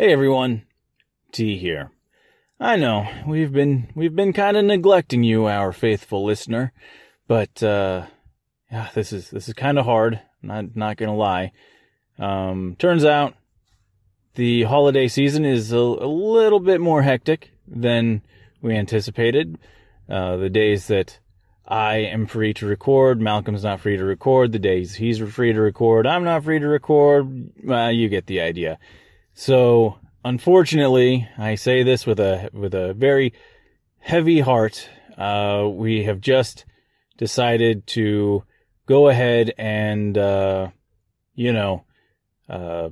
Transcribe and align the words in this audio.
Hey 0.00 0.12
everyone, 0.12 0.62
T 1.32 1.58
here. 1.58 1.90
I 2.60 2.76
know 2.76 3.08
we've 3.26 3.52
been 3.52 3.90
we've 3.96 4.14
been 4.14 4.32
kind 4.32 4.56
of 4.56 4.64
neglecting 4.64 5.24
you, 5.24 5.46
our 5.46 5.72
faithful 5.72 6.24
listener, 6.24 6.72
but 7.26 7.60
uh, 7.64 8.06
yeah, 8.70 8.90
this 8.94 9.12
is 9.12 9.28
this 9.30 9.48
is 9.48 9.54
kind 9.54 9.76
of 9.76 9.86
hard. 9.86 10.20
Not 10.40 10.76
not 10.76 10.98
gonna 10.98 11.16
lie. 11.16 11.50
Um, 12.16 12.76
turns 12.78 13.04
out 13.04 13.34
the 14.36 14.62
holiday 14.62 15.08
season 15.08 15.44
is 15.44 15.72
a, 15.72 15.78
a 15.78 16.06
little 16.06 16.60
bit 16.60 16.80
more 16.80 17.02
hectic 17.02 17.50
than 17.66 18.22
we 18.62 18.76
anticipated. 18.76 19.58
Uh, 20.08 20.36
the 20.36 20.48
days 20.48 20.86
that 20.86 21.18
I 21.66 21.96
am 21.96 22.28
free 22.28 22.54
to 22.54 22.66
record, 22.66 23.20
Malcolm's 23.20 23.64
not 23.64 23.80
free 23.80 23.96
to 23.96 24.04
record. 24.04 24.52
The 24.52 24.60
days 24.60 24.94
he's 24.94 25.18
free 25.18 25.52
to 25.52 25.60
record, 25.60 26.06
I'm 26.06 26.22
not 26.22 26.44
free 26.44 26.60
to 26.60 26.68
record. 26.68 27.50
Uh, 27.68 27.88
you 27.88 28.08
get 28.08 28.26
the 28.26 28.40
idea. 28.42 28.78
So, 29.40 30.00
unfortunately, 30.24 31.28
I 31.38 31.54
say 31.54 31.84
this 31.84 32.04
with 32.04 32.18
a 32.18 32.50
with 32.52 32.74
a 32.74 32.92
very 32.92 33.34
heavy 34.00 34.40
heart. 34.40 34.90
Uh, 35.16 35.68
we 35.72 36.02
have 36.02 36.20
just 36.20 36.64
decided 37.18 37.86
to 37.86 38.42
go 38.86 39.08
ahead 39.08 39.54
and, 39.56 40.18
uh, 40.18 40.70
you 41.36 41.52
know, 41.52 41.84
uh, 42.48 42.88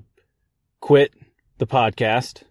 quit 0.78 1.14
the 1.58 1.66
podcast 1.66 2.44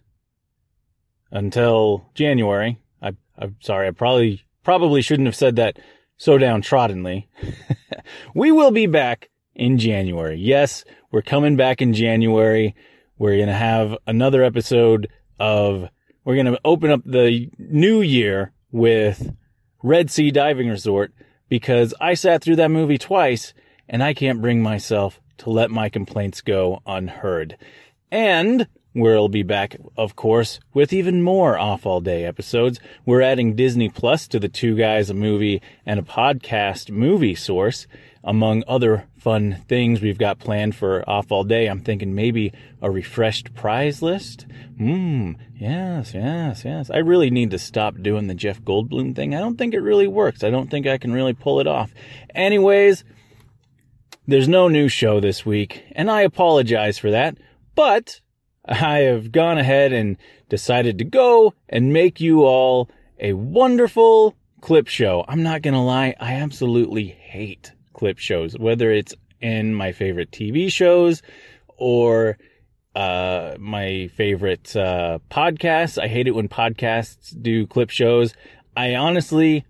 until 1.30 2.10
January. 2.12 2.78
I, 3.00 3.12
I'm 3.38 3.56
sorry. 3.60 3.88
I 3.88 3.92
probably 3.92 4.44
probably 4.62 5.00
shouldn't 5.00 5.26
have 5.26 5.34
said 5.34 5.56
that 5.56 5.78
so 6.18 6.36
downtroddenly. 6.36 7.30
we 8.34 8.52
will 8.52 8.72
be 8.72 8.86
back 8.86 9.30
in 9.54 9.78
January. 9.78 10.36
Yes, 10.36 10.84
we're 11.10 11.22
coming 11.22 11.56
back 11.56 11.80
in 11.80 11.94
January. 11.94 12.74
We're 13.18 13.36
going 13.36 13.48
to 13.48 13.54
have 13.54 13.96
another 14.06 14.42
episode 14.42 15.08
of, 15.38 15.88
we're 16.24 16.34
going 16.34 16.46
to 16.46 16.60
open 16.64 16.90
up 16.90 17.02
the 17.04 17.50
new 17.58 18.00
year 18.00 18.52
with 18.70 19.34
Red 19.82 20.10
Sea 20.10 20.30
Diving 20.30 20.68
Resort 20.68 21.12
because 21.48 21.94
I 22.00 22.14
sat 22.14 22.42
through 22.42 22.56
that 22.56 22.70
movie 22.70 22.98
twice 22.98 23.54
and 23.88 24.02
I 24.02 24.14
can't 24.14 24.42
bring 24.42 24.62
myself 24.62 25.20
to 25.38 25.50
let 25.50 25.70
my 25.70 25.88
complaints 25.88 26.40
go 26.40 26.80
unheard. 26.86 27.56
And 28.10 28.66
We'll 28.98 29.28
be 29.28 29.42
back, 29.42 29.76
of 29.98 30.16
course, 30.16 30.58
with 30.72 30.90
even 30.90 31.20
more 31.20 31.58
Off 31.58 31.84
All 31.84 32.00
Day 32.00 32.24
episodes. 32.24 32.80
We're 33.04 33.20
adding 33.20 33.54
Disney 33.54 33.90
Plus 33.90 34.26
to 34.28 34.40
the 34.40 34.48
Two 34.48 34.74
Guys, 34.74 35.10
a 35.10 35.14
Movie, 35.14 35.60
and 35.84 36.00
a 36.00 36.02
Podcast 36.02 36.90
movie 36.90 37.34
source. 37.34 37.86
Among 38.24 38.64
other 38.66 39.06
fun 39.26 39.60
things 39.66 40.00
we've 40.00 40.18
got 40.18 40.38
planned 40.38 40.72
for 40.76 41.02
Off 41.10 41.32
All 41.32 41.42
Day, 41.42 41.66
I'm 41.66 41.80
thinking 41.80 42.14
maybe 42.14 42.52
a 42.80 42.88
refreshed 42.88 43.52
prize 43.56 44.00
list. 44.00 44.46
Mmm, 44.80 45.34
yes, 45.52 46.14
yes, 46.14 46.64
yes. 46.64 46.90
I 46.90 46.98
really 46.98 47.28
need 47.30 47.50
to 47.50 47.58
stop 47.58 48.00
doing 48.00 48.28
the 48.28 48.36
Jeff 48.36 48.62
Goldblum 48.62 49.16
thing. 49.16 49.34
I 49.34 49.40
don't 49.40 49.58
think 49.58 49.74
it 49.74 49.80
really 49.80 50.06
works. 50.06 50.44
I 50.44 50.50
don't 50.50 50.70
think 50.70 50.86
I 50.86 50.96
can 50.96 51.12
really 51.12 51.32
pull 51.32 51.58
it 51.58 51.66
off. 51.66 51.92
Anyways, 52.36 53.02
there's 54.28 54.46
no 54.46 54.68
new 54.68 54.86
show 54.86 55.18
this 55.18 55.44
week, 55.44 55.82
and 55.96 56.08
I 56.08 56.22
apologize 56.22 56.96
for 56.96 57.10
that, 57.10 57.36
but 57.74 58.20
I 58.64 58.98
have 58.98 59.32
gone 59.32 59.58
ahead 59.58 59.92
and 59.92 60.18
decided 60.48 60.98
to 60.98 61.04
go 61.04 61.52
and 61.68 61.92
make 61.92 62.20
you 62.20 62.44
all 62.44 62.88
a 63.18 63.32
wonderful 63.32 64.36
clip 64.60 64.86
show. 64.86 65.24
I'm 65.26 65.42
not 65.42 65.64
to 65.64 65.80
lie, 65.80 66.14
I 66.20 66.34
absolutely 66.34 67.06
hate 67.06 67.72
clip 67.96 68.18
shows, 68.18 68.56
whether 68.58 68.92
it's 68.92 69.14
in 69.40 69.74
my 69.74 69.90
favorite 69.92 70.30
TV 70.30 70.70
shows 70.70 71.22
or 71.76 72.38
uh, 72.94 73.56
my 73.58 74.08
favorite 74.14 74.74
uh, 74.76 75.18
podcasts. 75.30 76.00
I 76.00 76.06
hate 76.06 76.28
it 76.28 76.34
when 76.34 76.48
podcasts 76.48 77.34
do 77.40 77.66
clip 77.66 77.90
shows. 77.90 78.34
I 78.76 78.94
honestly, 78.94 79.64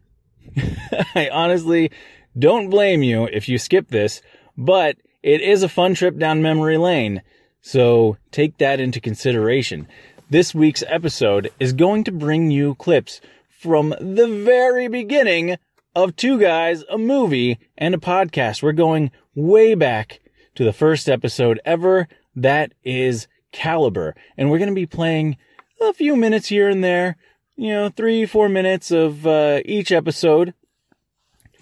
I 1.15 1.31
honestly 1.33 1.91
don't 2.39 2.69
blame 2.69 3.03
you 3.03 3.25
if 3.25 3.49
you 3.49 3.59
skip 3.59 3.89
this, 3.89 4.21
but 4.57 4.97
it 5.23 5.41
is 5.41 5.63
a 5.63 5.69
fun 5.69 5.95
trip 5.95 6.19
down 6.19 6.43
memory 6.43 6.79
lane. 6.79 7.23
So 7.61 8.17
take 8.31 8.59
that 8.59 8.81
into 8.81 9.01
consideration. 9.01 9.89
This 10.31 10.55
week's 10.55 10.85
episode 10.89 11.51
is 11.59 11.73
going 11.73 12.05
to 12.05 12.13
bring 12.13 12.51
you 12.51 12.75
clips 12.77 13.21
from 13.49 13.95
the 14.01 14.29
very 14.29 14.89
beginning 14.89 15.57
of 15.97 16.15
Two 16.15 16.39
Guys, 16.39 16.85
a 16.91 16.99
movie, 16.99 17.59
and 17.79 17.95
a 17.95 17.99
podcast. 17.99 18.63
We're 18.63 18.73
going 18.73 19.11
way 19.35 19.75
back 19.75 20.21
to 20.55 20.63
the 20.63 20.73
first 20.73 21.09
episode 21.09 21.59
ever. 21.65 22.07
That 22.35 22.75
is 22.85 23.27
Caliber. 23.51 24.15
And 24.37 24.51
we're 24.51 24.59
going 24.59 24.69
to 24.69 24.75
be 24.75 24.85
playing 24.85 25.39
a 25.81 25.95
few 25.95 26.15
minutes 26.15 26.49
here 26.49 26.69
and 26.69 26.85
there, 26.85 27.17
you 27.57 27.71
know, 27.71 27.89
three, 27.89 28.27
four 28.27 28.51
minutes 28.51 28.91
of 28.91 29.27
uh, 29.27 29.61
each 29.65 29.91
episode 29.91 30.53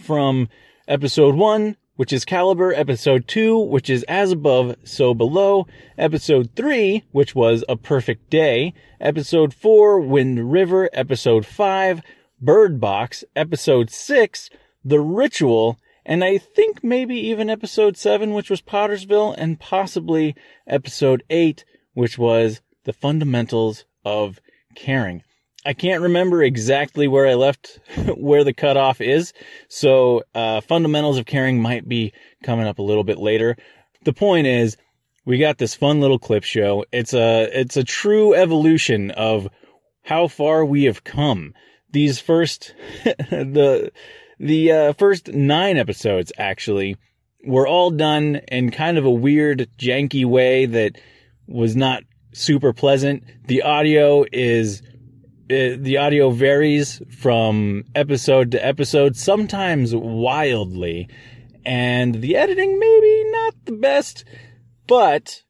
from 0.01 0.49
episode 0.89 1.37
one 1.37 1.77
which 1.97 2.13
is 2.13 2.25
Caliber, 2.25 2.73
episode 2.73 3.29
2, 3.29 3.57
which 3.57 3.89
is 3.89 4.03
As 4.05 4.33
Above, 4.33 4.75
So 4.85 5.15
Below, 5.15 5.67
episode 5.97 6.51
3, 6.57 7.05
which 7.13 7.35
was 7.35 7.65
A 7.69 7.77
Perfect 7.77 8.31
Day, 8.31 8.75
episode 9.01 9.55
4, 9.55 10.01
Wind 10.01 10.51
River, 10.51 10.91
episode 10.93 11.47
5, 11.47 12.03
Bird 12.41 12.81
Box, 12.81 13.25
episode 13.37 13.91
6, 13.91 14.51
The 14.85 15.01
Ritual, 15.01 15.79
and 16.05 16.23
I 16.23 16.39
think 16.39 16.83
maybe 16.83 17.17
even 17.17 17.49
episode 17.49 17.97
7, 17.97 18.35
which 18.35 18.51
was 18.51 18.61
Pottersville, 18.61 19.35
and 19.39 19.59
possibly 19.59 20.35
episode 20.67 21.23
8, 21.31 21.65
which 21.95 22.19
was 22.19 22.61
The 22.85 22.93
Fundamentals 22.93 23.85
of 24.05 24.41
Caring. 24.75 25.23
I 25.65 25.73
can't 25.73 26.03
remember 26.03 26.43
exactly 26.43 27.09
where 27.09 27.27
I 27.27 27.35
left 27.35 27.79
where 28.17 28.45
the 28.45 28.53
cutoff 28.53 29.01
is. 29.01 29.33
So, 29.69 30.23
uh, 30.35 30.61
fundamentals 30.61 31.17
of 31.17 31.25
caring 31.27 31.63
might 31.63 31.89
be 31.89 32.13
coming 32.43 32.67
up 32.67 32.79
a 32.79 32.83
little 32.83 33.05
bit 33.05 33.19
later. 33.19 33.57
The 34.05 34.13
point 34.13 34.47
is, 34.47 34.77
we 35.25 35.39
got 35.39 35.57
this 35.57 35.75
fun 35.75 36.01
little 36.01 36.19
clip 36.19 36.45
show. 36.45 36.85
It's 36.93 37.15
a, 37.15 37.49
it's 37.59 37.79
a 37.79 37.85
true 37.85 38.35
evolution 38.35 39.11
of 39.13 39.49
how 40.03 40.29
far 40.29 40.67
we 40.67 40.85
have 40.85 41.03
come. 41.03 41.55
These 41.95 42.19
first, 42.19 42.75
the, 43.05 43.93
the, 44.41 44.73
uh, 44.73 44.93
first 44.95 45.29
nine 45.29 45.77
episodes 45.77 46.33
actually 46.37 46.97
were 47.47 47.69
all 47.69 47.93
done 47.93 48.41
in 48.49 48.73
kind 48.73 48.99
of 48.99 49.05
a 49.05 49.11
weird, 49.11 49.71
janky 49.79 50.25
way 50.25 50.67
that 50.67 50.99
was 51.47 51.77
not 51.77 52.03
super 52.33 52.73
pleasant. 52.73 53.23
The 53.47 53.63
audio 53.63 54.25
is, 54.33 54.83
it, 55.49 55.85
the 55.85 55.99
audio 55.99 56.31
varies 56.31 57.01
from 57.17 57.85
episode 57.95 58.51
to 58.51 58.67
episode, 58.67 59.15
sometimes 59.15 59.95
wildly, 59.95 61.09
and 61.65 62.17
the 62.17 62.35
editing 62.35 62.77
maybe 62.77 63.31
not 63.31 63.55
the 63.67 63.77
best, 63.77 64.25
but 64.89 65.45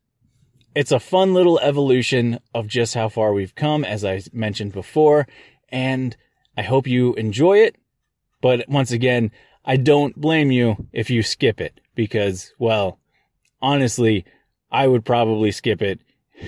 it's 0.74 0.92
a 0.92 1.00
fun 1.00 1.32
little 1.32 1.58
evolution 1.60 2.38
of 2.54 2.66
just 2.66 2.92
how 2.92 3.08
far 3.08 3.32
we've 3.32 3.54
come, 3.54 3.82
as 3.82 4.04
I 4.04 4.20
mentioned 4.30 4.72
before, 4.72 5.26
and 5.70 6.14
I 6.56 6.62
hope 6.62 6.86
you 6.86 7.14
enjoy 7.14 7.58
it. 7.58 7.76
But 8.40 8.68
once 8.68 8.90
again, 8.92 9.30
I 9.64 9.76
don't 9.76 10.20
blame 10.20 10.50
you 10.50 10.86
if 10.92 11.08
you 11.10 11.22
skip 11.22 11.60
it 11.60 11.80
because, 11.94 12.52
well, 12.58 12.98
honestly, 13.62 14.24
I 14.70 14.86
would 14.86 15.04
probably 15.04 15.50
skip 15.50 15.80
it 15.80 16.00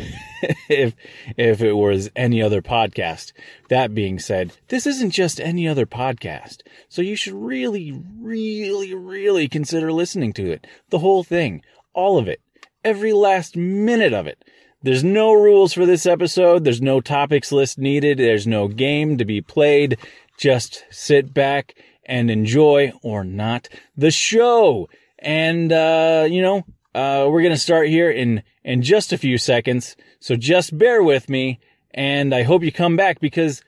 if 0.69 0.95
if 1.37 1.63
it 1.63 1.73
was 1.73 2.11
any 2.15 2.43
other 2.43 2.61
podcast. 2.61 3.33
That 3.69 3.95
being 3.95 4.19
said, 4.19 4.53
this 4.69 4.87
isn't 4.87 5.11
just 5.11 5.41
any 5.41 5.67
other 5.67 5.87
podcast. 5.87 6.63
So 6.89 7.03
you 7.03 7.17
should 7.17 7.35
really 7.35 8.03
really 8.21 8.95
really 8.95 9.49
consider 9.49 9.93
listening 9.93 10.33
to 10.35 10.51
it. 10.51 10.67
The 10.91 10.99
whole 10.99 11.25
thing, 11.25 11.63
all 11.95 12.19
of 12.19 12.29
it, 12.29 12.41
every 12.85 13.13
last 13.13 13.57
minute 13.57 14.13
of 14.13 14.27
it. 14.27 14.45
There's 14.87 15.03
no 15.03 15.33
rules 15.33 15.73
for 15.73 15.85
this 15.85 16.07
episode. 16.07 16.63
There's 16.63 16.81
no 16.81 17.01
topics 17.01 17.51
list 17.51 17.77
needed. 17.77 18.19
There's 18.19 18.47
no 18.47 18.69
game 18.69 19.19
to 19.19 19.25
be 19.25 19.41
played. 19.41 19.99
Just 20.39 20.85
sit 20.93 21.35
back 21.35 21.75
and 22.05 22.31
enjoy 22.31 22.93
or 23.03 23.25
not 23.25 23.69
the 23.97 24.13
show. 24.13 24.89
And 25.19 25.73
uh, 25.73 26.29
you 26.31 26.41
know, 26.41 26.65
uh, 26.95 27.27
we're 27.29 27.43
gonna 27.43 27.57
start 27.57 27.89
here 27.89 28.09
in 28.09 28.45
in 28.63 28.81
just 28.81 29.13
a 29.13 29.19
few 29.19 29.39
seconds. 29.39 29.97
So 30.21 30.37
just 30.37 30.79
bear 30.79 31.03
with 31.03 31.29
me 31.29 31.59
and 31.93 32.33
I 32.33 32.45
hope 32.45 32.63
you 32.63 32.71
come 32.71 32.95
back 32.95 33.19
because 33.19 33.65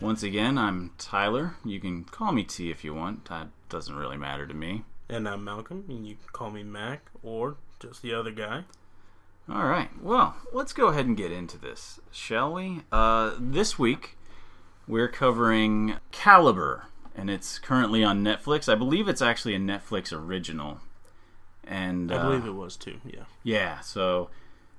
Once 0.00 0.24
again, 0.24 0.58
I'm 0.58 0.90
Tyler. 0.98 1.54
You 1.64 1.78
can 1.78 2.02
call 2.02 2.32
me 2.32 2.42
T 2.42 2.68
if 2.68 2.82
you 2.82 2.92
want. 2.92 3.26
That 3.26 3.46
doesn't 3.68 3.94
really 3.94 4.16
matter 4.16 4.44
to 4.44 4.54
me. 4.54 4.82
And 5.08 5.28
I'm 5.28 5.44
Malcolm, 5.44 5.84
and 5.88 6.04
you 6.04 6.16
can 6.16 6.26
call 6.32 6.50
me 6.50 6.64
Mac 6.64 7.12
or 7.22 7.58
just 7.78 8.02
the 8.02 8.12
other 8.12 8.32
guy. 8.32 8.64
All 9.48 9.68
right. 9.68 9.90
Well, 10.02 10.34
let's 10.52 10.72
go 10.72 10.88
ahead 10.88 11.06
and 11.06 11.16
get 11.16 11.30
into 11.30 11.58
this, 11.58 12.00
shall 12.10 12.52
we? 12.52 12.80
Uh, 12.90 13.36
this 13.38 13.78
week, 13.78 14.18
we're 14.88 15.06
covering 15.06 15.98
Caliber, 16.10 16.86
and 17.14 17.30
it's 17.30 17.60
currently 17.60 18.02
on 18.02 18.24
Netflix. 18.24 18.68
I 18.68 18.74
believe 18.74 19.06
it's 19.06 19.22
actually 19.22 19.54
a 19.54 19.60
Netflix 19.60 20.12
original. 20.12 20.80
And 21.62 22.10
I 22.10 22.16
uh, 22.16 22.22
believe 22.24 22.46
it 22.46 22.56
was 22.56 22.76
too. 22.76 22.98
Yeah. 23.04 23.26
Yeah, 23.44 23.78
so 23.78 24.30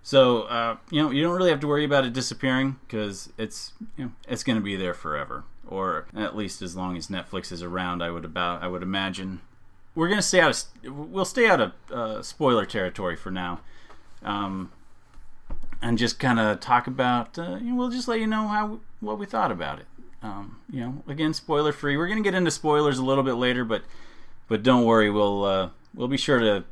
so 0.04 0.44
uh, 0.44 0.78
you 0.90 1.02
know 1.02 1.12
you 1.12 1.24
don't 1.24 1.36
really 1.36 1.50
have 1.50 1.60
to 1.60 1.68
worry 1.68 1.86
about 1.86 2.06
it 2.06 2.14
disappearing 2.14 2.78
because 2.88 3.32
it's 3.38 3.74
you 3.98 4.06
know 4.06 4.12
it's 4.28 4.44
going 4.44 4.58
to 4.58 4.64
be 4.64 4.76
there 4.76 4.94
forever, 4.94 5.44
or 5.68 6.08
at 6.16 6.36
least 6.36 6.62
as 6.62 6.76
long 6.76 6.98
as 6.98 7.08
Netflix 7.08 7.52
is 7.52 7.62
around. 7.62 8.02
I 8.02 8.10
would 8.10 8.26
about 8.26 8.64
I 8.64 8.68
would 8.68 8.84
imagine 8.84 9.42
we're 9.96 10.08
going 10.08 10.20
to 10.20 10.26
stay 10.26 10.40
out 10.40 10.52
of 10.52 11.12
we'll 11.12 11.26
stay 11.26 11.48
out 11.48 11.60
of 11.60 11.74
uh, 11.92 12.22
spoiler 12.22 12.66
territory 12.66 13.16
for 13.16 13.32
now, 13.32 13.60
um, 14.24 14.72
and 15.82 15.98
just 15.98 16.20
kind 16.20 16.40
of 16.40 16.60
talk 16.60 16.88
about. 16.88 17.38
Uh, 17.38 17.58
you 17.62 17.72
know, 17.72 17.76
we'll 17.76 17.90
just 17.90 18.08
let 18.08 18.20
you 18.20 18.28
know 18.28 18.48
how 18.48 18.80
what 19.00 19.20
we 19.20 19.26
thought 19.26 19.52
about 19.52 19.80
it. 19.80 19.86
Um, 20.22 20.60
you 20.70 20.82
know, 20.82 21.04
again, 21.08 21.34
spoiler 21.34 21.72
free. 21.72 21.96
We're 21.98 22.08
going 22.08 22.22
to 22.22 22.28
get 22.28 22.36
into 22.36 22.52
spoilers 22.52 22.98
a 22.98 23.04
little 23.04 23.24
bit 23.24 23.36
later, 23.36 23.64
but 23.66 23.84
but 24.48 24.64
don't 24.64 24.86
worry, 24.86 25.10
we'll 25.10 25.44
uh, 25.44 25.70
we'll 25.94 26.08
be 26.08 26.18
sure 26.18 26.40
to 26.40 26.64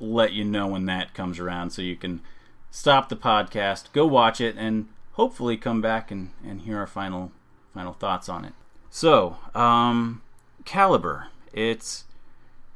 let 0.00 0.32
you 0.32 0.44
know 0.44 0.68
when 0.68 0.86
that 0.86 1.14
comes 1.14 1.38
around 1.38 1.70
so 1.70 1.82
you 1.82 1.96
can 1.96 2.20
stop 2.70 3.08
the 3.08 3.16
podcast, 3.16 3.92
go 3.92 4.06
watch 4.06 4.40
it, 4.40 4.56
and 4.58 4.88
hopefully 5.12 5.56
come 5.56 5.80
back 5.80 6.10
and, 6.10 6.30
and 6.46 6.62
hear 6.62 6.78
our 6.78 6.86
final 6.86 7.32
final 7.74 7.92
thoughts 7.92 8.28
on 8.28 8.44
it. 8.44 8.52
So, 8.90 9.36
um, 9.54 10.22
Caliber. 10.64 11.28
It's 11.52 12.04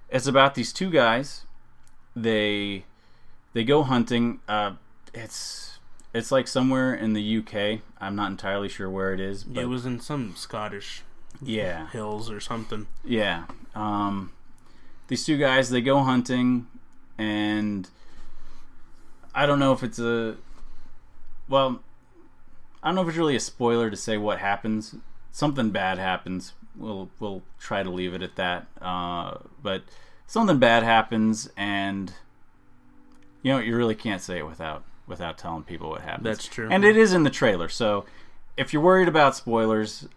it's 0.09 0.27
about 0.27 0.55
these 0.55 0.73
two 0.73 0.91
guys. 0.91 1.45
They 2.15 2.85
they 3.53 3.65
go 3.65 3.83
hunting. 3.83 4.41
Uh, 4.49 4.73
it's 5.15 5.79
it's 6.15 6.31
like 6.33 6.49
somewhere 6.49 6.95
in 6.95 7.13
the 7.13 7.39
UK. 7.39 7.81
I'm 8.01 8.17
not 8.17 8.31
entirely 8.31 8.69
sure 8.69 8.91
where 8.91 9.13
it 9.13 9.21
is. 9.21 9.45
But 9.45 9.63
it 9.63 9.67
was 9.67 9.87
in 9.87 10.01
some 10.01 10.35
Scottish 10.37 11.03
yeah 11.41 11.91
hills 11.91 12.31
or 12.31 12.41
something. 12.41 12.87
yeah. 13.05 13.45
Um, 13.75 14.33
these 15.09 15.25
two 15.25 15.39
guys 15.39 15.71
they 15.71 15.81
go 15.81 16.03
hunting, 16.03 16.67
and 17.19 17.89
I 19.35 19.47
don't 19.47 19.59
know 19.59 19.73
if 19.73 19.83
it's 19.83 19.99
a 19.99 20.37
well, 21.49 21.83
I 22.83 22.89
don't 22.89 22.95
know 22.95 23.03
if 23.03 23.09
it's 23.09 23.17
really 23.17 23.37
a 23.37 23.41
spoiler 23.41 23.91
to 23.91 23.97
say 23.97 24.17
what 24.17 24.39
happens. 24.39 24.95
Something 25.31 25.71
bad 25.71 25.99
happens. 25.99 26.55
We'll 26.77 27.11
we'll 27.21 27.43
try 27.59 27.83
to 27.83 27.91
leave 27.91 28.15
it 28.15 28.23
at 28.23 28.37
that. 28.37 28.67
Uh, 28.81 29.39
but 29.63 29.83
something 30.27 30.59
bad 30.59 30.83
happens, 30.83 31.51
and 31.57 32.13
you 33.43 33.53
know 33.53 33.59
you 33.59 33.77
really 33.77 33.95
can't 33.95 34.21
say 34.21 34.39
it 34.39 34.47
without 34.47 34.85
without 35.07 35.39
telling 35.39 35.63
people 35.63 35.91
what 35.91 36.03
happens. 36.03 36.25
That's 36.25 36.49
true. 36.49 36.69
And 36.71 36.85
it 36.85 36.97
is 36.97 37.13
in 37.13 37.23
the 37.23 37.31
trailer, 37.31 37.69
so 37.69 38.05
if 38.57 38.73
you're 38.73 38.83
worried 38.83 39.09
about 39.09 39.37
spoilers, 39.37 40.09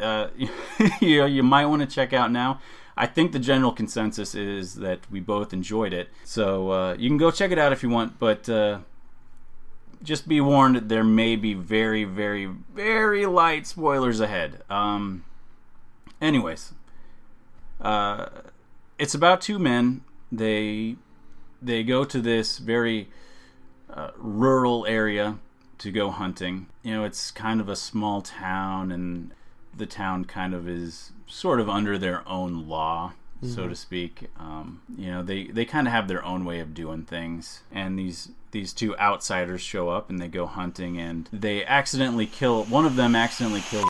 uh, 0.00 0.28
you 1.00 1.24
you 1.24 1.42
might 1.42 1.66
want 1.66 1.82
to 1.82 1.86
check 1.86 2.12
out 2.12 2.30
now. 2.30 2.60
I 2.96 3.06
think 3.06 3.32
the 3.32 3.38
general 3.38 3.72
consensus 3.72 4.34
is 4.34 4.74
that 4.76 5.10
we 5.10 5.20
both 5.20 5.52
enjoyed 5.52 5.92
it, 5.92 6.10
so 6.24 6.70
uh, 6.70 6.94
you 6.94 7.08
can 7.08 7.18
go 7.18 7.30
check 7.30 7.50
it 7.50 7.58
out 7.58 7.72
if 7.72 7.82
you 7.82 7.88
want. 7.88 8.18
But 8.18 8.48
uh, 8.48 8.80
just 10.02 10.28
be 10.28 10.40
warned, 10.40 10.88
there 10.88 11.04
may 11.04 11.36
be 11.36 11.54
very, 11.54 12.04
very, 12.04 12.46
very 12.46 13.26
light 13.26 13.66
spoilers 13.66 14.20
ahead. 14.20 14.62
Um, 14.68 15.24
anyways, 16.20 16.72
uh, 17.80 18.28
it's 18.98 19.14
about 19.14 19.40
two 19.40 19.58
men. 19.58 20.02
They 20.30 20.96
they 21.60 21.82
go 21.82 22.04
to 22.04 22.20
this 22.20 22.58
very 22.58 23.08
uh, 23.88 24.10
rural 24.16 24.84
area 24.86 25.38
to 25.78 25.90
go 25.90 26.10
hunting. 26.10 26.66
You 26.82 26.94
know, 26.94 27.04
it's 27.04 27.30
kind 27.30 27.60
of 27.60 27.68
a 27.68 27.76
small 27.76 28.22
town, 28.22 28.90
and 28.90 29.32
the 29.74 29.86
town 29.86 30.24
kind 30.24 30.54
of 30.54 30.68
is 30.68 31.12
sort 31.26 31.60
of 31.60 31.68
under 31.68 31.96
their 31.96 32.26
own 32.28 32.68
law, 32.68 33.14
so 33.42 33.66
to 33.66 33.74
speak. 33.74 34.28
Um, 34.38 34.82
you 34.96 35.10
know, 35.10 35.22
they 35.22 35.44
they 35.44 35.64
kind 35.64 35.86
of 35.86 35.92
have 35.92 36.08
their 36.08 36.24
own 36.24 36.44
way 36.44 36.60
of 36.60 36.74
doing 36.74 37.04
things, 37.04 37.62
and 37.72 37.98
these 37.98 38.28
these 38.50 38.72
two 38.72 38.96
outsiders 38.98 39.60
show 39.62 39.88
up 39.88 40.10
and 40.10 40.20
they 40.20 40.28
go 40.28 40.46
hunting, 40.46 40.98
and 40.98 41.28
they 41.32 41.64
accidentally 41.64 42.26
kill 42.26 42.64
one 42.64 42.84
of 42.84 42.96
them. 42.96 43.16
Accidentally 43.16 43.62
kills. 43.62 43.88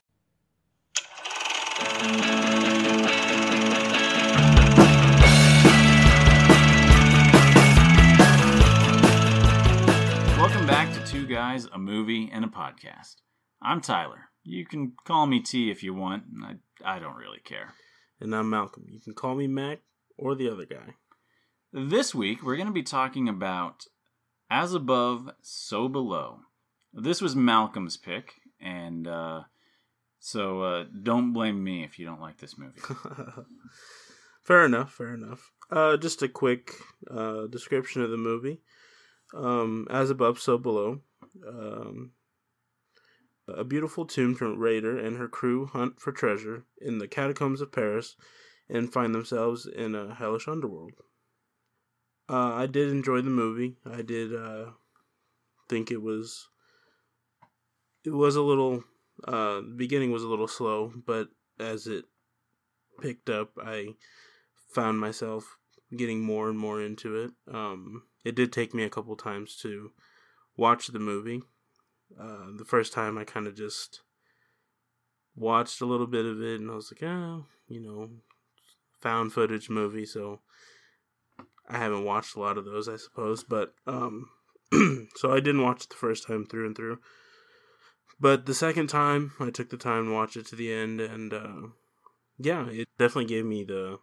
Welcome 10.38 10.66
back 10.66 10.92
to 10.94 11.04
Two 11.04 11.26
Guys, 11.26 11.66
a 11.72 11.78
Movie, 11.78 12.30
and 12.32 12.44
a 12.44 12.48
Podcast. 12.48 13.16
I'm 13.60 13.80
Tyler. 13.80 14.31
You 14.44 14.66
can 14.66 14.92
call 15.04 15.26
me 15.26 15.40
T 15.40 15.70
if 15.70 15.82
you 15.82 15.94
want. 15.94 16.24
I, 16.42 16.56
I 16.84 16.98
don't 16.98 17.16
really 17.16 17.40
care. 17.44 17.74
And 18.20 18.34
I'm 18.34 18.50
Malcolm. 18.50 18.86
You 18.88 19.00
can 19.00 19.14
call 19.14 19.34
me 19.34 19.46
Mac 19.46 19.80
or 20.18 20.34
the 20.34 20.50
other 20.50 20.66
guy. 20.66 20.94
This 21.72 22.14
week, 22.14 22.42
we're 22.42 22.56
going 22.56 22.66
to 22.66 22.72
be 22.72 22.82
talking 22.82 23.28
about 23.28 23.86
As 24.50 24.74
Above, 24.74 25.30
So 25.42 25.88
Below. 25.88 26.40
This 26.92 27.22
was 27.22 27.34
Malcolm's 27.34 27.96
pick, 27.96 28.34
and 28.60 29.08
uh, 29.08 29.42
so 30.18 30.62
uh, 30.62 30.84
don't 31.02 31.32
blame 31.32 31.64
me 31.64 31.84
if 31.84 31.98
you 31.98 32.04
don't 32.04 32.20
like 32.20 32.38
this 32.38 32.58
movie. 32.58 32.80
fair 34.42 34.66
enough. 34.66 34.92
Fair 34.92 35.14
enough. 35.14 35.52
Uh, 35.70 35.96
just 35.96 36.22
a 36.22 36.28
quick 36.28 36.72
uh, 37.10 37.46
description 37.46 38.02
of 38.02 38.10
the 38.10 38.18
movie. 38.18 38.60
Um, 39.34 39.86
as 39.88 40.10
above, 40.10 40.38
so 40.38 40.58
below. 40.58 41.00
Um, 41.48 42.10
a 43.48 43.64
beautiful 43.64 44.06
Tomb 44.06 44.34
from 44.34 44.58
Raider 44.58 44.98
and 44.98 45.16
her 45.16 45.28
crew 45.28 45.66
hunt 45.66 46.00
for 46.00 46.12
treasure 46.12 46.64
in 46.80 46.98
the 46.98 47.08
catacombs 47.08 47.60
of 47.60 47.72
Paris 47.72 48.16
and 48.68 48.92
find 48.92 49.14
themselves 49.14 49.66
in 49.66 49.94
a 49.94 50.14
hellish 50.14 50.48
underworld. 50.48 50.92
Uh, 52.28 52.54
I 52.54 52.66
did 52.66 52.90
enjoy 52.90 53.20
the 53.20 53.30
movie. 53.30 53.76
I 53.84 54.02
did 54.02 54.34
uh, 54.34 54.70
think 55.68 55.90
it 55.90 56.02
was 56.02 56.48
it 58.04 58.10
was 58.10 58.36
a 58.36 58.42
little 58.42 58.84
uh, 59.24 59.60
the 59.60 59.74
beginning 59.76 60.10
was 60.10 60.22
a 60.22 60.28
little 60.28 60.48
slow, 60.48 60.92
but 61.06 61.28
as 61.58 61.86
it 61.86 62.06
picked 63.00 63.28
up, 63.28 63.50
I 63.62 63.94
found 64.72 64.98
myself 64.98 65.56
getting 65.96 66.20
more 66.20 66.48
and 66.48 66.58
more 66.58 66.80
into 66.80 67.16
it. 67.16 67.30
Um, 67.52 68.04
it 68.24 68.34
did 68.34 68.52
take 68.52 68.72
me 68.72 68.84
a 68.84 68.90
couple 68.90 69.16
times 69.16 69.56
to 69.62 69.90
watch 70.56 70.88
the 70.88 70.98
movie. 70.98 71.42
Uh, 72.20 72.56
the 72.56 72.64
first 72.64 72.92
time 72.92 73.18
I 73.18 73.24
kind 73.24 73.46
of 73.46 73.56
just 73.56 74.00
watched 75.34 75.80
a 75.80 75.86
little 75.86 76.06
bit 76.06 76.24
of 76.24 76.42
it 76.42 76.60
and 76.60 76.70
I 76.70 76.74
was 76.74 76.92
like, 76.92 77.08
oh, 77.08 77.46
you 77.68 77.80
know, 77.80 78.10
found 79.00 79.32
footage 79.32 79.68
movie, 79.70 80.06
so 80.06 80.40
I 81.68 81.78
haven't 81.78 82.04
watched 82.04 82.36
a 82.36 82.40
lot 82.40 82.58
of 82.58 82.64
those, 82.64 82.88
I 82.88 82.96
suppose. 82.96 83.44
But 83.44 83.74
um, 83.86 84.28
so 85.16 85.32
I 85.32 85.40
didn't 85.40 85.62
watch 85.62 85.84
it 85.84 85.90
the 85.90 85.96
first 85.96 86.26
time 86.26 86.46
through 86.46 86.66
and 86.66 86.76
through. 86.76 86.98
But 88.20 88.46
the 88.46 88.54
second 88.54 88.88
time, 88.88 89.32
I 89.40 89.50
took 89.50 89.70
the 89.70 89.76
time 89.76 90.06
to 90.06 90.12
watch 90.12 90.36
it 90.36 90.46
to 90.46 90.56
the 90.56 90.72
end, 90.72 91.00
and 91.00 91.34
uh, 91.34 91.68
yeah, 92.38 92.68
it 92.68 92.88
definitely 92.98 93.24
gave 93.26 93.44
me 93.44 93.64
the 93.64 93.98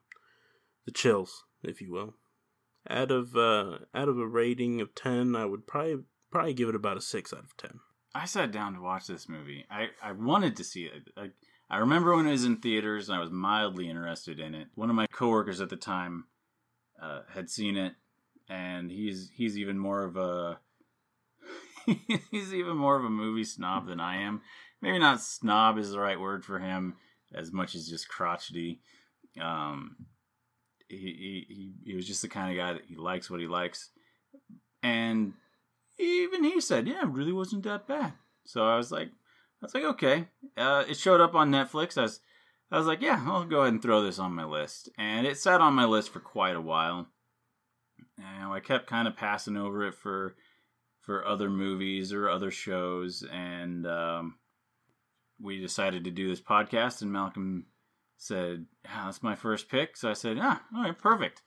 the 0.85 0.91
chills, 0.91 1.45
if 1.63 1.79
you 1.79 1.91
will. 1.91 2.15
Out 2.89 3.11
of 3.11 3.35
uh, 3.35 3.79
out 3.93 4.09
of 4.09 4.17
a 4.17 4.27
rating 4.27 4.81
of 4.81 4.93
ten, 4.95 5.35
I 5.35 5.45
would 5.45 5.67
probably 5.67 5.99
probably 6.31 6.53
give 6.53 6.69
it 6.69 6.75
about 6.75 6.97
a 6.97 7.01
six 7.01 7.33
out 7.33 7.43
of 7.43 7.55
ten. 7.55 7.79
I 8.13 8.25
sat 8.25 8.51
down 8.51 8.73
to 8.73 8.81
watch 8.81 9.07
this 9.07 9.29
movie. 9.29 9.65
I, 9.69 9.89
I 10.01 10.13
wanted 10.13 10.55
to 10.57 10.63
see 10.63 10.85
it. 10.85 11.09
I, 11.15 11.29
I 11.69 11.77
remember 11.77 12.15
when 12.15 12.25
it 12.25 12.31
was 12.31 12.45
in 12.45 12.57
theaters 12.57 13.07
and 13.07 13.17
I 13.17 13.21
was 13.21 13.29
mildly 13.29 13.89
interested 13.89 14.39
in 14.39 14.55
it. 14.55 14.67
One 14.75 14.89
of 14.89 14.95
my 14.95 15.05
coworkers 15.11 15.61
at 15.61 15.69
the 15.69 15.75
time 15.75 16.25
uh, 17.01 17.21
had 17.33 17.49
seen 17.49 17.77
it, 17.77 17.93
and 18.49 18.89
he's 18.89 19.29
he's 19.33 19.57
even 19.57 19.77
more 19.77 20.03
of 20.03 20.17
a 20.17 20.59
he's 22.31 22.53
even 22.53 22.75
more 22.75 22.97
of 22.97 23.05
a 23.05 23.09
movie 23.09 23.43
snob 23.43 23.87
than 23.87 23.99
I 23.99 24.21
am. 24.21 24.41
Maybe 24.81 24.97
not 24.97 25.21
snob 25.21 25.77
is 25.77 25.91
the 25.91 25.99
right 25.99 26.19
word 26.19 26.43
for 26.43 26.59
him, 26.59 26.95
as 27.33 27.51
much 27.51 27.75
as 27.75 27.87
just 27.87 28.09
crotchety. 28.09 28.81
Um, 29.39 29.95
he, 30.87 31.45
he 31.47 31.73
he 31.85 31.95
was 31.95 32.07
just 32.07 32.21
the 32.21 32.27
kind 32.27 32.51
of 32.51 32.57
guy 32.57 32.73
that 32.73 32.85
he 32.87 32.95
likes 32.95 33.29
what 33.29 33.39
he 33.39 33.47
likes, 33.47 33.89
and 34.81 35.33
even 35.99 36.43
he 36.43 36.61
said, 36.61 36.87
"Yeah, 36.87 37.03
it 37.03 37.09
really 37.09 37.33
wasn't 37.33 37.63
that 37.63 37.87
bad." 37.87 38.13
So 38.45 38.67
I 38.67 38.77
was 38.77 38.91
like, 38.91 39.09
I 39.61 39.65
was 39.65 39.75
like, 39.75 39.83
okay. 39.83 40.27
Uh, 40.55 40.85
it 40.87 40.97
showed 40.97 41.21
up 41.21 41.35
on 41.35 41.51
Netflix. 41.51 41.97
I 41.97 42.03
was, 42.03 42.21
I 42.71 42.77
was 42.77 42.87
like, 42.87 43.01
yeah, 43.01 43.21
I'll 43.25 43.45
go 43.45 43.61
ahead 43.61 43.73
and 43.73 43.81
throw 43.81 44.01
this 44.01 44.19
on 44.19 44.35
my 44.35 44.45
list, 44.45 44.89
and 44.97 45.27
it 45.27 45.37
sat 45.37 45.61
on 45.61 45.73
my 45.73 45.85
list 45.85 46.11
for 46.11 46.19
quite 46.19 46.55
a 46.55 46.61
while. 46.61 47.07
And 48.17 48.51
I 48.51 48.59
kept 48.59 48.87
kind 48.87 49.07
of 49.07 49.15
passing 49.15 49.57
over 49.57 49.85
it 49.85 49.95
for 49.95 50.35
for 51.01 51.25
other 51.25 51.49
movies 51.49 52.13
or 52.13 52.29
other 52.29 52.51
shows, 52.51 53.23
and 53.31 53.85
um, 53.87 54.35
we 55.41 55.59
decided 55.59 56.03
to 56.03 56.11
do 56.11 56.27
this 56.27 56.41
podcast. 56.41 57.01
And 57.01 57.11
Malcolm 57.11 57.65
said, 58.17 58.65
yeah, 58.85 59.05
"That's 59.05 59.23
my 59.23 59.35
first 59.35 59.69
pick." 59.69 59.97
So 59.97 60.09
I 60.09 60.13
said, 60.13 60.37
"Ah, 60.39 60.63
all 60.75 60.83
right, 60.83 60.97
perfect." 60.97 61.41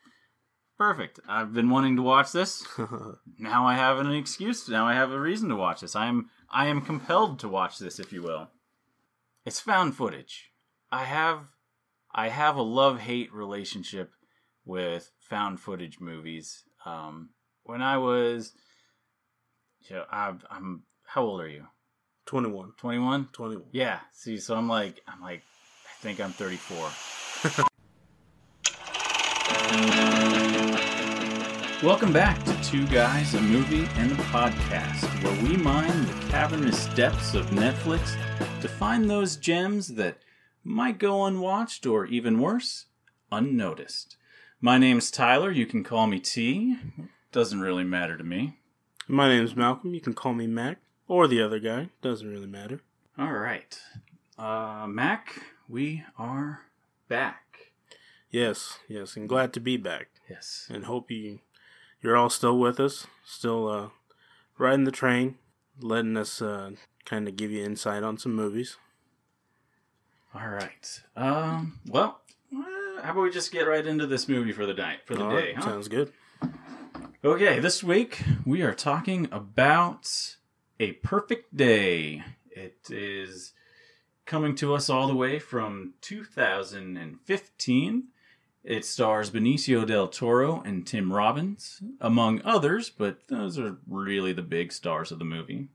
Perfect. 0.82 1.20
I've 1.28 1.54
been 1.54 1.70
wanting 1.70 1.94
to 1.94 2.02
watch 2.02 2.32
this. 2.32 2.66
now 3.38 3.68
I 3.68 3.74
have 3.74 3.98
an 3.98 4.12
excuse. 4.12 4.68
Now 4.68 4.84
I 4.84 4.94
have 4.94 5.12
a 5.12 5.20
reason 5.20 5.48
to 5.50 5.54
watch 5.54 5.80
this. 5.80 5.94
I 5.94 6.06
am 6.06 6.28
I 6.50 6.66
am 6.66 6.80
compelled 6.80 7.38
to 7.38 7.48
watch 7.48 7.78
this, 7.78 8.00
if 8.00 8.12
you 8.12 8.20
will. 8.20 8.48
It's 9.46 9.60
found 9.60 9.94
footage. 9.94 10.50
I 10.90 11.04
have 11.04 11.44
I 12.12 12.30
have 12.30 12.56
a 12.56 12.62
love 12.62 12.98
hate 12.98 13.32
relationship 13.32 14.10
with 14.64 15.12
found 15.20 15.60
footage 15.60 16.00
movies. 16.00 16.64
Um, 16.84 17.30
when 17.62 17.80
I 17.80 17.98
was, 17.98 18.52
you 19.88 19.94
know, 19.94 20.04
I, 20.10 20.34
I'm 20.50 20.82
how 21.04 21.22
old 21.22 21.40
are 21.42 21.48
you? 21.48 21.66
21. 22.26 22.72
21. 22.76 23.28
21. 23.32 23.66
Yeah. 23.70 24.00
See, 24.10 24.36
so 24.36 24.56
I'm 24.56 24.68
like 24.68 25.00
I'm 25.06 25.20
like 25.20 25.42
I 25.86 26.02
think 26.02 26.18
I'm 26.18 26.32
34. 26.32 27.66
Welcome 31.82 32.12
back 32.12 32.40
to 32.44 32.62
Two 32.62 32.86
Guys, 32.86 33.34
a 33.34 33.40
Movie, 33.40 33.88
and 33.96 34.12
a 34.12 34.14
Podcast, 34.14 35.02
where 35.20 35.42
we 35.42 35.56
mine 35.56 36.06
the 36.06 36.12
cavernous 36.28 36.86
depths 36.94 37.34
of 37.34 37.46
Netflix 37.46 38.14
to 38.60 38.68
find 38.68 39.10
those 39.10 39.34
gems 39.34 39.88
that 39.94 40.18
might 40.62 40.98
go 40.98 41.24
unwatched 41.24 41.84
or 41.84 42.06
even 42.06 42.38
worse, 42.38 42.86
unnoticed. 43.32 44.16
My 44.60 44.78
name's 44.78 45.10
Tyler. 45.10 45.50
You 45.50 45.66
can 45.66 45.82
call 45.82 46.06
me 46.06 46.20
T. 46.20 46.76
Doesn't 47.32 47.60
really 47.60 47.82
matter 47.82 48.16
to 48.16 48.22
me. 48.22 48.60
My 49.08 49.28
name's 49.28 49.56
Malcolm. 49.56 49.92
You 49.92 50.00
can 50.00 50.14
call 50.14 50.34
me 50.34 50.46
Mac 50.46 50.78
or 51.08 51.26
the 51.26 51.42
other 51.42 51.58
guy. 51.58 51.88
Doesn't 52.00 52.30
really 52.30 52.46
matter. 52.46 52.80
All 53.18 53.32
right. 53.32 53.76
Uh, 54.38 54.86
Mac, 54.86 55.42
we 55.68 56.04
are 56.16 56.60
back. 57.08 57.72
Yes, 58.30 58.78
yes, 58.86 59.16
and 59.16 59.28
glad 59.28 59.52
to 59.54 59.60
be 59.60 59.76
back. 59.76 60.10
Yes. 60.30 60.68
And 60.72 60.84
hope 60.84 61.10
you 61.10 61.40
you're 62.02 62.16
all 62.16 62.30
still 62.30 62.58
with 62.58 62.80
us, 62.80 63.06
still 63.24 63.68
uh, 63.68 63.88
riding 64.58 64.84
the 64.84 64.90
train, 64.90 65.36
letting 65.80 66.16
us 66.16 66.42
uh, 66.42 66.72
kind 67.04 67.28
of 67.28 67.36
give 67.36 67.50
you 67.50 67.64
insight 67.64 68.02
on 68.02 68.18
some 68.18 68.34
movies. 68.34 68.76
All 70.34 70.48
right. 70.48 71.02
Um. 71.16 71.78
Well, 71.86 72.20
uh, 72.54 73.02
how 73.02 73.12
about 73.12 73.22
we 73.22 73.30
just 73.30 73.52
get 73.52 73.66
right 73.66 73.86
into 73.86 74.06
this 74.06 74.28
movie 74.28 74.52
for 74.52 74.66
the 74.66 74.74
night 74.74 74.98
for 75.04 75.14
the 75.14 75.24
All 75.24 75.30
day? 75.30 75.36
right, 75.36 75.56
huh? 75.56 75.62
Sounds 75.62 75.88
good. 75.88 76.12
Okay, 77.24 77.60
this 77.60 77.84
week 77.84 78.20
we 78.44 78.62
are 78.62 78.74
talking 78.74 79.28
about 79.30 80.36
A 80.80 80.92
Perfect 80.92 81.56
Day. 81.56 82.24
It 82.50 82.78
is 82.90 83.52
coming 84.26 84.56
to 84.56 84.74
us 84.74 84.90
all 84.90 85.06
the 85.06 85.14
way 85.14 85.38
from 85.38 85.94
2015. 86.00 88.04
It 88.64 88.84
stars 88.84 89.30
Benicio 89.30 89.84
del 89.84 90.06
Toro 90.06 90.60
and 90.60 90.86
Tim 90.86 91.12
Robbins, 91.12 91.82
among 92.00 92.42
others, 92.42 92.90
but 92.90 93.26
those 93.28 93.58
are 93.58 93.78
really 93.88 94.32
the 94.32 94.42
big 94.42 94.72
stars 94.72 95.10
of 95.10 95.18
the 95.18 95.24
movie. 95.24 95.68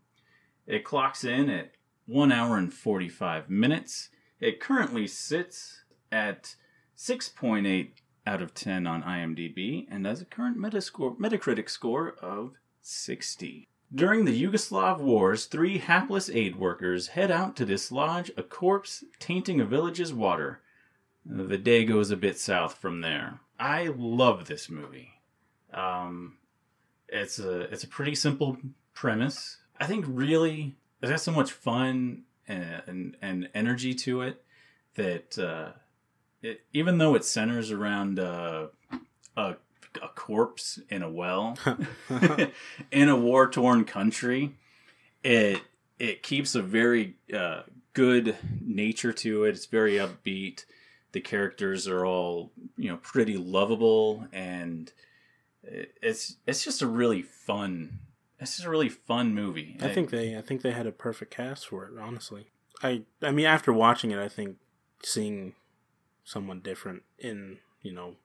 It 0.66 0.86
clocks 0.86 1.24
in 1.24 1.50
at 1.50 1.72
1 2.06 2.32
hour 2.32 2.58
and 2.58 2.74
45 2.74 3.50
minutes. 3.50 4.10
It 4.40 4.62
currently 4.62 5.06
sits 5.08 5.84
at 6.12 6.56
6.8 6.98 7.90
out 8.26 8.42
of 8.42 8.54
10 8.54 8.88
on 8.88 9.04
IMDb 9.04 9.86
and 9.90 10.06
has 10.06 10.22
a 10.22 10.26
current 10.26 10.58
Metacritic 10.58 11.70
score 11.70 12.16
of 12.22 12.54
60. 12.82 13.68
During 13.94 14.26
the 14.26 14.44
Yugoslav 14.44 15.00
wars, 15.00 15.46
three 15.46 15.78
hapless 15.78 16.30
aid 16.30 16.58
workers 16.58 17.08
head 17.08 17.32
out 17.32 17.56
to 17.58 17.66
dislodge 17.66 18.32
a 18.36 18.44
corpse 18.44 19.04
tainting 19.20 19.62
a 19.62 19.66
village's 19.66 20.14
water. 20.14 20.62
The 21.30 21.58
day 21.58 21.84
goes 21.84 22.10
a 22.12 22.18
bit 22.18 22.40
south 22.40 22.76
from 22.76 23.02
there. 23.02 23.40
I 23.60 23.88
love 23.98 24.46
this 24.46 24.70
movie. 24.70 25.12
Um, 25.74 26.38
it's 27.10 27.40
a 27.40 27.62
it's 27.62 27.84
a 27.84 27.88
pretty 27.88 28.16
simple 28.16 28.58
premise. 28.94 29.58
I 29.80 29.88
think 29.88 30.06
really 30.08 30.76
it 31.02 31.08
has 31.08 31.10
got 31.10 31.22
so 31.22 31.32
much 31.32 31.52
fun 31.52 32.24
and 32.48 32.82
and, 32.88 33.18
and 33.22 33.50
energy 33.54 33.94
to 33.94 34.22
it 34.22 34.44
that 34.96 35.38
uh, 35.38 35.72
it, 36.42 36.62
even 36.74 36.98
though 36.98 37.16
it 37.16 37.26
centers 37.26 37.72
around 37.72 38.20
uh, 38.20 38.68
a 39.36 39.56
a 40.02 40.08
corpse 40.10 40.80
in 40.90 41.02
a 41.02 41.10
well 41.10 41.58
in 42.92 43.10
a 43.10 43.16
war 43.16 43.50
torn 43.50 43.84
country, 43.86 44.56
it 45.24 45.62
it 46.00 46.24
keeps 46.24 46.56
a 46.56 46.62
very 46.62 47.16
uh, 47.36 47.64
good 47.94 48.38
nature 48.62 49.12
to 49.12 49.46
it. 49.46 49.50
It's 49.50 49.66
very 49.66 49.94
upbeat. 49.94 50.66
The 51.12 51.22
characters 51.22 51.88
are 51.88 52.06
all 52.06 52.52
you 52.76 52.90
know 52.90 52.98
pretty 52.98 53.38
lovable, 53.38 54.28
and 54.32 54.92
it's 55.64 56.38
it's 56.46 56.64
just 56.64 56.82
a 56.82 56.88
really 56.88 57.22
fun. 57.22 58.00
It's 58.40 58.58
just 58.58 58.68
a 58.68 58.70
really 58.70 58.90
fun 58.90 59.34
movie. 59.34 59.78
I 59.82 59.90
think 59.90 60.10
they 60.10 60.38
I 60.38 60.42
think 60.42 60.62
they 60.62 60.72
had 60.72 60.88
a 60.88 60.92
perfect 60.92 61.32
cast 61.32 61.68
for 61.68 61.86
it, 61.86 62.00
honestly. 62.00 62.48
I 62.84 63.04
I 63.22 63.32
mean 63.32 63.46
after 63.46 63.74
watching 63.74 64.12
it 64.12 64.20
I 64.20 64.30
think 64.30 64.58
seeing 65.04 65.54
someone 66.24 66.60
different 66.60 67.04
in, 67.18 67.58
you 67.82 67.94
know, 67.94 68.16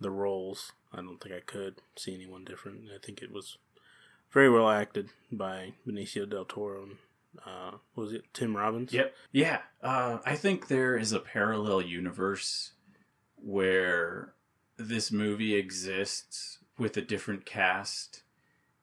the 0.00 0.10
roles, 0.10 0.72
I 0.92 0.98
don't 0.98 1.20
think 1.20 1.34
I 1.34 1.40
could 1.40 1.82
see 1.96 2.14
anyone 2.14 2.44
different. 2.44 2.82
I 2.94 3.04
think 3.04 3.20
it 3.20 3.32
was 3.32 3.58
very 4.30 4.48
well 4.48 4.70
acted 4.70 5.10
by 5.32 5.72
Benicio 5.86 6.28
del 6.28 6.44
Toro 6.44 6.84
and 6.84 6.96
uh 7.46 7.72
what 7.94 8.04
was 8.04 8.12
it 8.12 8.24
Tim 8.32 8.56
Robbins? 8.56 8.92
Yep. 8.92 9.14
Yeah. 9.32 9.60
Uh, 9.82 10.18
I 10.24 10.34
think 10.34 10.68
there 10.68 10.96
is 10.96 11.12
a 11.12 11.20
parallel 11.20 11.82
universe 11.82 12.72
where 13.36 14.34
this 14.76 15.12
movie 15.12 15.54
exists 15.54 16.58
with 16.78 16.96
a 16.96 17.02
different 17.02 17.44
cast 17.44 18.22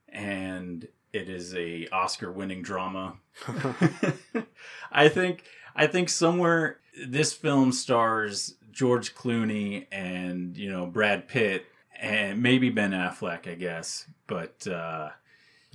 and 0.10 0.88
it 1.14 1.30
is 1.30 1.56
a 1.56 1.88
Oscar 1.88 2.32
winning 2.32 2.62
drama. 2.62 3.16
I 4.92 5.10
think 5.10 5.44
I 5.76 5.88
think 5.88 6.10
somewhere 6.10 6.80
this 7.08 7.34
film 7.34 7.72
stars 7.72 8.56
George 8.72 9.16
Clooney 9.16 9.88
and, 9.92 10.58
you 10.58 10.70
know, 10.70 10.86
Brad 10.86 11.28
Pitt 11.28 11.66
and 11.98 12.42
maybe 12.42 12.70
Ben 12.70 12.92
Affleck, 12.92 13.50
I 13.50 13.56
guess. 13.56 14.06
But 14.28 14.68
uh 14.68 15.10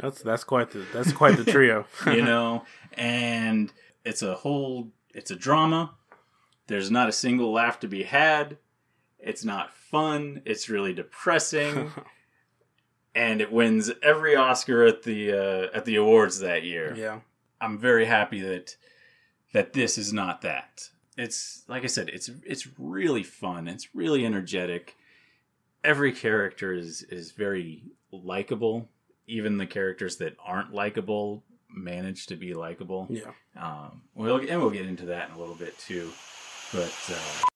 That's 0.01 0.23
that's 0.23 0.45
quite 0.45 0.71
the 0.71 0.85
that's 0.93 1.13
quite 1.13 1.37
the 1.37 1.45
trio. 1.45 1.87
you 2.07 2.23
know? 2.23 2.65
And 2.95 3.73
it's 4.05 4.23
a 4.23 4.35
whole 4.35 4.89
it's 5.15 5.31
a 5.31 5.37
drama. 5.37 5.95
There's 6.67 6.91
not 6.91 7.09
a 7.09 7.13
single 7.13 7.53
laugh 7.53 7.81
to 7.81 7.89
be 7.89 8.05
had. 8.05 8.59
It's 9.19 9.45
not 9.45 9.75
fun. 9.75 10.43
It's 10.45 10.69
really 10.69 10.93
depressing. 10.93 11.91
And 13.13 13.41
it 13.41 13.51
wins 13.51 13.91
every 14.05 14.37
oscar 14.37 14.85
at 14.85 15.03
the 15.03 15.33
uh, 15.33 15.77
at 15.77 15.85
the 15.85 15.97
awards 15.97 16.39
that 16.39 16.63
year. 16.63 16.95
Yeah. 16.97 17.19
i'm 17.61 17.77
very 17.77 18.05
happy 18.05 18.41
that 18.41 18.77
that 19.53 19.73
this 19.73 19.99
is 19.99 20.13
not 20.13 20.43
that. 20.43 20.91
It's 21.19 21.65
like 21.67 21.83
i 21.83 21.89
said 21.89 22.09
it's 22.09 22.31
it's 22.47 22.69
really 22.79 23.25
fun. 23.25 23.67
It's 23.67 23.97
really 23.97 24.25
energetic. 24.25 24.97
Every 25.83 26.13
character 26.13 26.73
is 26.73 27.03
is 27.03 27.33
very 27.33 27.83
likable 28.13 28.89
even 29.31 29.59
the 29.59 29.67
characters 29.67 30.17
that 30.17 30.37
aren't 30.45 30.75
likable 30.75 31.45
manage 31.73 32.27
to 32.27 32.35
be 32.35 32.53
likable. 32.53 33.07
Yeah. 33.09 33.31
um 33.57 34.03
we'll 34.17 34.39
and 34.39 34.61
we'll 34.61 34.71
get 34.71 34.87
into 34.87 35.07
that 35.07 35.29
in 35.29 35.37
a 35.37 35.39
little 35.39 35.55
bit 35.55 35.79
too. 35.79 36.11
But 36.73 36.93
uh 37.09 37.47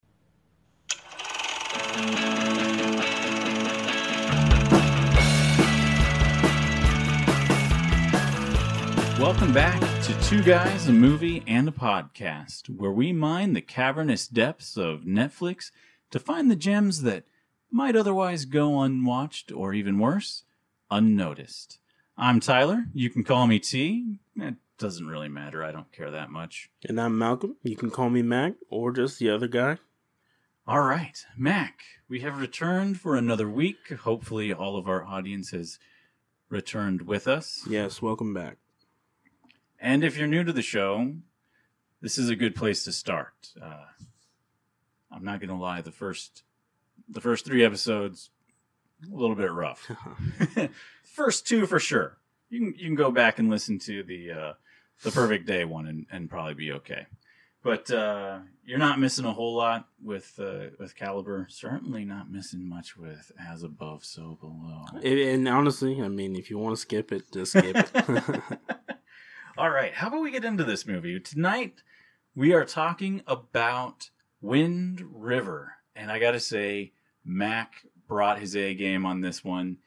Welcome 9.21 9.53
back 9.53 9.81
to 10.03 10.21
Two 10.23 10.45
Guys, 10.45 10.87
a 10.87 10.93
Movie, 10.93 11.43
and 11.47 11.69
a 11.69 11.73
Podcast, 11.73 12.69
where 12.69 12.93
we 12.93 13.13
mine 13.13 13.53
the 13.53 13.61
cavernous 13.61 14.29
depths 14.29 14.77
of 14.77 15.01
Netflix 15.01 15.73
to 16.13 16.21
find 16.21 16.49
the 16.49 16.57
gems 16.57 17.03
that 17.03 17.25
might 17.71 17.97
otherwise 17.97 18.45
go 18.45 18.81
unwatched, 18.81 19.51
or 19.51 19.75
even 19.75 19.99
worse, 19.99 20.45
unnoticed. 20.91 21.79
I'm 22.17 22.41
Tyler. 22.41 22.85
You 22.93 23.11
can 23.11 23.25
call 23.25 23.47
me 23.47 23.59
T. 23.59 24.19
It 24.37 24.55
doesn't 24.79 25.07
really 25.07 25.29
matter. 25.29 25.65
I 25.65 25.73
don't 25.73 25.91
care 25.93 26.11
that 26.11 26.31
much. 26.31 26.71
And 26.89 27.01
I'm 27.01 27.19
Malcolm. 27.19 27.57
You 27.63 27.77
can 27.77 27.91
call 27.91 28.11
me 28.11 28.23
Mac 28.23 28.55
or 28.71 28.93
just 28.93 29.19
the 29.19 29.31
other 29.31 29.49
guy. 29.49 29.79
All 30.67 30.83
right, 30.83 31.25
Mac, 31.37 31.81
we 32.09 32.21
have 32.21 32.41
returned 32.41 32.99
for 32.99 33.17
another 33.17 33.49
week. 33.51 33.93
Hopefully, 34.05 34.53
all 34.53 34.77
of 34.77 34.89
our 34.89 35.05
audience 35.05 35.51
has 35.51 35.79
returned 36.49 37.03
with 37.03 37.29
us. 37.29 37.67
Yes, 37.69 38.01
welcome 38.01 38.33
back. 38.33 38.57
And 39.79 40.03
if 40.03 40.17
you're 40.17 40.27
new 40.27 40.43
to 40.43 40.53
the 40.53 40.63
show, 40.63 41.13
this 42.01 42.17
is 42.17 42.31
a 42.31 42.37
good 42.37 42.55
place 42.55 42.83
to 42.85 42.93
start. 42.93 43.53
Uh, 43.61 43.85
I'm 45.13 45.25
not 45.25 45.41
going 45.41 45.51
to 45.51 45.55
lie, 45.55 45.83
the 45.83 45.93
first 45.93 46.45
the 47.07 47.21
first 47.21 47.45
three 47.45 47.63
episodes 47.63 48.31
a 49.11 49.15
little 49.15 49.37
bit 49.37 49.53
rough. 49.53 49.91
first 51.03 51.47
two 51.47 51.67
for 51.67 51.79
sure. 51.79 52.19
You 52.51 52.61
can 52.61 52.75
you 52.79 52.87
can 52.87 52.95
go 52.95 53.11
back 53.11 53.39
and 53.39 53.51
listen 53.51 53.79
to 53.81 54.03
the 54.03 54.33
uh, 54.33 54.53
the 55.03 55.11
perfect 55.11 55.47
day 55.47 55.65
one 55.65 55.87
and, 55.87 56.07
and 56.11 56.31
probably 56.31 56.55
be 56.55 56.73
okay. 56.73 57.07
But 57.63 57.91
uh, 57.91 58.41
you're 58.63 58.79
not 58.79 59.01
missing 59.01 59.25
a 59.25 59.33
whole 59.33 59.55
lot 59.55 59.89
with 60.03 60.39
uh, 60.39 60.67
with 60.79 60.95
Caliber. 60.95 61.47
Certainly 61.49 62.05
not 62.05 62.31
missing 62.31 62.69
much 62.69 62.95
with 62.97 63.33
As 63.41 63.63
Above, 63.63 64.05
So 64.05 64.37
Below. 64.39 64.85
And, 64.97 65.05
and 65.05 65.49
honestly, 65.49 66.01
I 66.03 66.09
mean, 66.09 66.37
if 66.37 66.51
you 66.51 66.59
want 66.59 66.77
to 66.77 66.81
skip 66.81 67.11
it, 67.11 67.33
just 67.33 67.53
skip 67.53 67.75
it. 67.75 68.43
All 69.57 69.71
right, 69.71 69.95
how 69.95 70.09
about 70.09 70.21
we 70.21 70.31
get 70.31 70.45
into 70.45 70.65
this 70.65 70.87
movie 70.87 71.19
tonight? 71.21 71.83
We 72.35 72.53
are 72.53 72.65
talking 72.65 73.23
about 73.27 74.11
Wind 74.43 75.03
River, 75.11 75.75
and 75.95 76.11
I 76.11 76.19
got 76.19 76.33
to 76.33 76.41
say, 76.41 76.93
Mac 77.25 77.73
brought 78.07 78.39
his 78.39 78.57
A 78.57 78.75
game 78.75 79.07
on 79.07 79.21
this 79.21 79.45
one. 79.45 79.79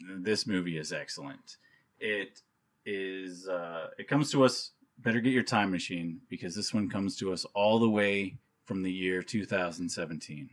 This 0.00 0.46
movie 0.46 0.78
is 0.78 0.92
excellent. 0.92 1.56
It 2.00 2.40
is. 2.86 3.48
Uh, 3.48 3.88
it 3.98 4.08
comes 4.08 4.30
to 4.32 4.44
us. 4.44 4.72
Better 4.98 5.20
get 5.20 5.32
your 5.32 5.42
time 5.42 5.70
machine 5.70 6.20
because 6.28 6.54
this 6.54 6.72
one 6.72 6.88
comes 6.88 7.16
to 7.16 7.32
us 7.32 7.44
all 7.54 7.78
the 7.78 7.90
way 7.90 8.36
from 8.64 8.82
the 8.82 8.92
year 8.92 9.22
2017. 9.22 10.50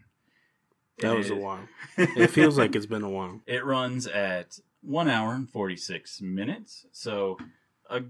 that 0.99 1.13
It 1.13 1.17
was 1.17 1.29
a 1.29 1.35
while. 1.35 1.61
It 1.97 2.31
feels 2.31 2.57
like 2.57 2.75
it's 2.75 2.85
been 2.85 3.03
a 3.03 3.09
while. 3.09 3.41
It 3.45 3.63
runs 3.63 4.07
at 4.07 4.59
one 4.81 5.09
hour 5.09 5.33
and 5.33 5.49
46 5.49 6.21
minutes, 6.21 6.85
so 6.91 7.37
a 7.89 8.01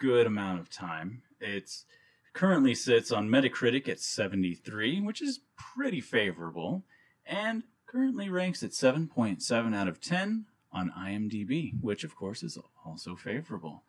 good 0.00 0.26
amount 0.26 0.60
of 0.60 0.68
time. 0.68 1.22
It's 1.40 1.84
currently 2.32 2.74
sits 2.74 3.10
on 3.10 3.28
Metacritic 3.28 3.88
at 3.88 4.00
73, 4.00 5.00
which 5.00 5.22
is 5.22 5.40
pretty 5.56 6.00
favorable, 6.00 6.84
and 7.26 7.62
currently 7.88 8.28
ranks 8.28 8.62
at 8.62 8.70
7.7 8.70 9.74
out 9.74 9.88
of 9.88 10.00
10 10.00 10.44
on 10.70 10.92
IMDb, 10.96 11.72
which 11.80 12.04
of 12.04 12.14
course 12.14 12.42
is 12.42 12.58
also 12.84 13.16
favorable. 13.16 13.82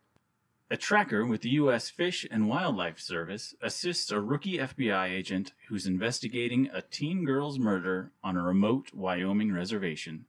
A 0.72 0.78
tracker 0.78 1.26
with 1.26 1.42
the 1.42 1.50
U.S. 1.52 1.90
Fish 1.90 2.28
and 2.30 2.48
Wildlife 2.48 3.00
Service 3.00 3.56
assists 3.62 4.12
a 4.12 4.22
rookie 4.22 4.60
FBI 4.60 5.10
agent 5.10 5.54
who's 5.68 5.88
investigating 5.88 6.70
a 6.72 6.82
teen 6.82 7.26
girl's 7.26 7.60
murder 7.60 8.12
on 8.24 8.38
a 8.38 8.44
remote 8.44 8.94
Wyoming 8.94 9.52
reservation. 9.52 10.26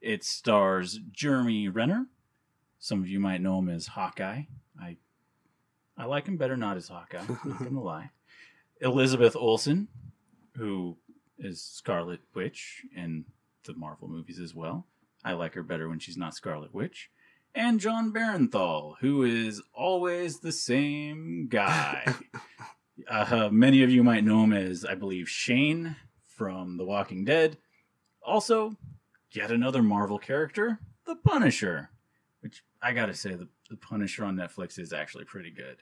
It 0.00 0.24
stars 0.24 0.98
Jeremy 1.12 1.68
Renner. 1.68 2.06
Some 2.78 3.00
of 3.00 3.08
you 3.08 3.20
might 3.20 3.40
know 3.40 3.58
him 3.60 3.68
as 3.68 3.86
Hawkeye. 3.88 4.42
I 4.80 4.96
I 5.96 6.04
like 6.06 6.26
him 6.26 6.36
better 6.36 6.56
not 6.56 6.76
as 6.76 6.88
Hawkeye, 6.88 7.22
not 7.44 7.58
gonna 7.58 7.82
lie. 7.82 8.10
Elizabeth 8.80 9.36
Olsen, 9.36 9.88
who 10.56 10.96
is 11.40 11.62
Scarlet 11.62 12.20
Witch 12.34 12.82
in 12.94 13.24
the 13.64 13.74
Marvel 13.74 14.08
movies 14.08 14.38
as 14.38 14.54
well. 14.54 14.86
I 15.24 15.32
like 15.32 15.54
her 15.54 15.62
better 15.62 15.88
when 15.88 15.98
she's 15.98 16.16
not 16.16 16.34
Scarlet 16.34 16.74
Witch. 16.74 17.10
And 17.54 17.80
Jon 17.80 18.12
Bernthal, 18.12 18.94
who 19.00 19.24
is 19.24 19.60
always 19.74 20.38
the 20.38 20.52
same 20.52 21.48
guy. 21.48 22.14
uh, 23.10 23.48
many 23.50 23.82
of 23.82 23.90
you 23.90 24.04
might 24.04 24.24
know 24.24 24.44
him 24.44 24.52
as, 24.52 24.84
I 24.84 24.94
believe, 24.94 25.28
Shane 25.28 25.96
from 26.26 26.76
The 26.76 26.84
Walking 26.84 27.24
Dead. 27.24 27.58
Also, 28.24 28.76
yet 29.32 29.50
another 29.50 29.82
Marvel 29.82 30.18
character, 30.18 30.78
the 31.06 31.16
Punisher, 31.16 31.90
which 32.40 32.62
I 32.80 32.92
gotta 32.92 33.14
say, 33.14 33.34
the, 33.34 33.48
the 33.68 33.76
Punisher 33.76 34.24
on 34.24 34.36
Netflix 34.36 34.78
is 34.78 34.92
actually 34.92 35.24
pretty 35.24 35.50
good. 35.50 35.78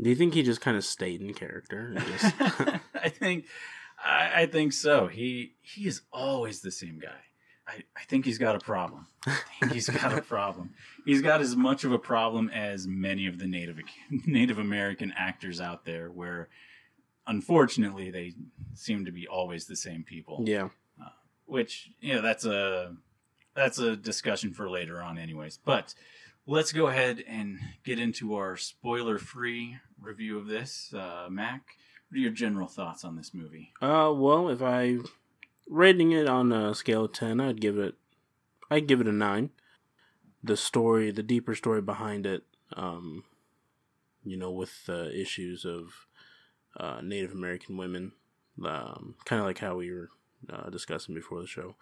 Do 0.00 0.08
you 0.10 0.16
think 0.16 0.34
he 0.34 0.42
just 0.42 0.60
kind 0.60 0.76
of 0.76 0.84
stayed 0.84 1.20
in 1.20 1.34
character? 1.34 1.94
just- 1.96 2.34
I 2.94 3.08
think, 3.08 3.46
I, 4.06 4.42
I 4.42 4.46
think 4.46 4.72
so. 4.72 5.06
He 5.08 5.54
he 5.60 5.86
is 5.86 6.02
always 6.12 6.60
the 6.60 6.70
same 6.70 6.98
guy. 6.98 7.20
I, 7.68 7.82
I 7.96 8.04
think 8.04 8.24
he's 8.24 8.38
got 8.38 8.54
a 8.54 8.60
problem. 8.60 9.08
I 9.26 9.36
think 9.58 9.72
he's 9.72 9.88
got 9.88 10.16
a 10.16 10.22
problem. 10.22 10.70
He's 11.04 11.20
got 11.20 11.40
as 11.40 11.56
much 11.56 11.82
of 11.82 11.90
a 11.90 11.98
problem 11.98 12.48
as 12.50 12.86
many 12.86 13.26
of 13.26 13.38
the 13.38 13.46
Native 13.46 13.78
Native 14.26 14.58
American 14.58 15.12
actors 15.16 15.60
out 15.60 15.84
there, 15.84 16.08
where 16.10 16.48
unfortunately 17.26 18.10
they 18.10 18.34
seem 18.74 19.04
to 19.04 19.12
be 19.12 19.26
always 19.26 19.66
the 19.66 19.76
same 19.76 20.04
people. 20.04 20.42
yeah. 20.98 21.08
which 21.46 21.90
you 22.00 22.14
know 22.14 22.22
that's 22.22 22.44
a 22.44 22.94
that's 23.54 23.78
a 23.78 23.96
discussion 23.96 24.52
for 24.52 24.68
later 24.68 25.00
on 25.02 25.16
anyways 25.18 25.58
but 25.64 25.94
let's 26.46 26.72
go 26.72 26.86
ahead 26.88 27.24
and 27.26 27.58
get 27.84 27.98
into 27.98 28.34
our 28.34 28.56
spoiler 28.56 29.18
free 29.18 29.76
review 30.00 30.38
of 30.38 30.46
this 30.46 30.92
uh, 30.94 31.26
mac 31.30 31.62
what 32.08 32.18
are 32.18 32.20
your 32.20 32.30
general 32.30 32.68
thoughts 32.68 33.04
on 33.04 33.16
this 33.16 33.34
movie 33.34 33.72
Uh, 33.80 34.12
well, 34.14 34.48
if 34.48 34.62
I 34.62 34.98
rating 35.68 36.12
it 36.12 36.28
on 36.28 36.52
a 36.52 36.74
scale 36.74 37.04
of 37.06 37.12
ten, 37.12 37.40
I'd 37.40 37.60
give 37.60 37.78
it, 37.78 37.94
I'd 38.70 38.86
give 38.86 39.00
it 39.00 39.08
a 39.08 39.12
nine. 39.12 39.50
The 40.42 40.56
story, 40.56 41.10
the 41.10 41.22
deeper 41.22 41.54
story 41.54 41.82
behind 41.82 42.24
it, 42.24 42.44
um, 42.76 43.24
you 44.24 44.36
know, 44.36 44.50
with 44.50 44.86
the 44.86 45.10
issues 45.18 45.64
of 45.64 46.06
uh, 46.76 47.00
Native 47.02 47.32
American 47.32 47.76
women, 47.76 48.12
um, 48.64 49.16
kind 49.24 49.40
of 49.40 49.46
like 49.46 49.58
how 49.58 49.76
we 49.76 49.90
were 49.90 50.10
uh, 50.48 50.70
discussing 50.70 51.14
before 51.14 51.40
the 51.40 51.46
show, 51.48 51.74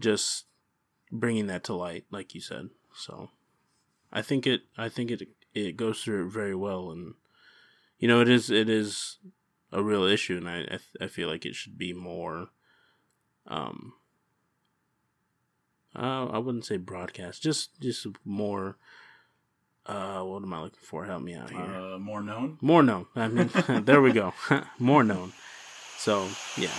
just 0.00 0.46
bringing 1.12 1.46
that 1.46 1.62
to 1.64 1.74
light, 1.74 2.04
like 2.10 2.34
you 2.34 2.40
said. 2.40 2.70
So, 2.96 3.30
I 4.12 4.22
think 4.22 4.46
it, 4.46 4.62
I 4.76 4.88
think 4.88 5.10
it, 5.10 5.28
it 5.54 5.76
goes 5.76 6.02
through 6.02 6.26
it 6.26 6.32
very 6.32 6.54
well, 6.54 6.90
and 6.90 7.14
you 7.98 8.08
know, 8.08 8.20
it 8.20 8.28
is, 8.28 8.50
it 8.50 8.68
is 8.68 9.18
a 9.74 9.82
real 9.82 10.04
issue, 10.04 10.36
and 10.38 10.48
I 10.48 10.60
I, 10.60 10.78
th- 10.78 10.96
I 11.00 11.06
feel 11.08 11.28
like 11.28 11.44
it 11.44 11.54
should 11.54 11.76
be 11.76 11.92
more. 11.92 12.48
Um, 13.46 13.92
uh, 15.94 16.26
I 16.26 16.38
wouldn't 16.38 16.64
say 16.64 16.76
broadcast, 16.78 17.42
just 17.42 17.78
just 17.80 18.06
more. 18.24 18.78
Uh, 19.86 20.22
what 20.22 20.42
am 20.42 20.54
I 20.54 20.62
looking 20.62 20.80
for? 20.82 21.04
Help 21.04 21.22
me 21.22 21.34
out 21.34 21.50
here. 21.50 21.60
uh, 21.60 21.98
more 21.98 22.22
known 22.22 22.56
more 22.62 22.82
known. 22.82 23.06
I 23.14 23.28
mean, 23.28 23.50
there 23.84 24.00
we 24.00 24.12
go. 24.12 24.32
more 24.78 25.04
known. 25.04 25.32
So 25.98 26.26
yeah, 26.56 26.70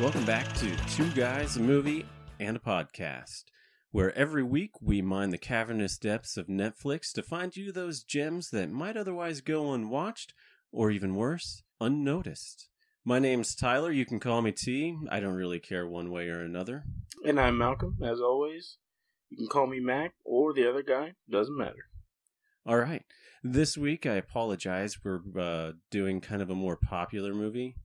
Welcome 0.00 0.24
back 0.24 0.52
to 0.54 0.76
Two 0.88 1.08
Guys, 1.12 1.56
a 1.56 1.60
Movie, 1.60 2.04
and 2.40 2.56
a 2.56 2.60
Podcast, 2.60 3.44
where 3.94 4.18
every 4.18 4.42
week 4.42 4.72
we 4.80 5.00
mine 5.00 5.30
the 5.30 5.38
cavernous 5.38 5.96
depths 5.96 6.36
of 6.36 6.48
Netflix 6.48 7.12
to 7.12 7.22
find 7.22 7.56
you 7.56 7.70
those 7.70 8.02
gems 8.02 8.50
that 8.50 8.68
might 8.68 8.96
otherwise 8.96 9.40
go 9.40 9.72
unwatched, 9.72 10.34
or 10.72 10.90
even 10.90 11.14
worse, 11.14 11.62
unnoticed. 11.80 12.68
My 13.04 13.20
name's 13.20 13.54
Tyler. 13.54 13.92
You 13.92 14.04
can 14.04 14.18
call 14.18 14.42
me 14.42 14.50
T. 14.50 14.98
I 15.12 15.20
don't 15.20 15.36
really 15.36 15.60
care 15.60 15.86
one 15.86 16.10
way 16.10 16.26
or 16.26 16.40
another. 16.40 16.82
and 17.24 17.38
I'm 17.38 17.56
Malcolm. 17.56 17.96
As 18.02 18.18
always, 18.18 18.78
you 19.30 19.36
can 19.36 19.46
call 19.46 19.68
me 19.68 19.78
Mac 19.78 20.14
or 20.24 20.52
the 20.52 20.68
other 20.68 20.82
guy. 20.82 21.12
Doesn't 21.30 21.56
matter. 21.56 21.86
All 22.66 22.78
right. 22.78 23.04
This 23.44 23.78
week, 23.78 24.06
I 24.06 24.14
apologize. 24.14 24.96
We're 25.04 25.20
uh, 25.38 25.72
doing 25.92 26.20
kind 26.20 26.42
of 26.42 26.50
a 26.50 26.56
more 26.56 26.76
popular 26.76 27.32
movie. 27.32 27.76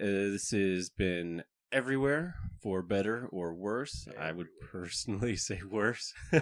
Uh, 0.00 0.32
this 0.32 0.52
has 0.52 0.88
been 0.88 1.42
everywhere 1.72 2.34
for 2.62 2.82
better 2.82 3.28
or 3.30 3.54
worse. 3.54 4.06
I 4.18 4.32
would 4.32 4.48
personally 4.60 5.36
say 5.36 5.60
worse. 5.68 6.12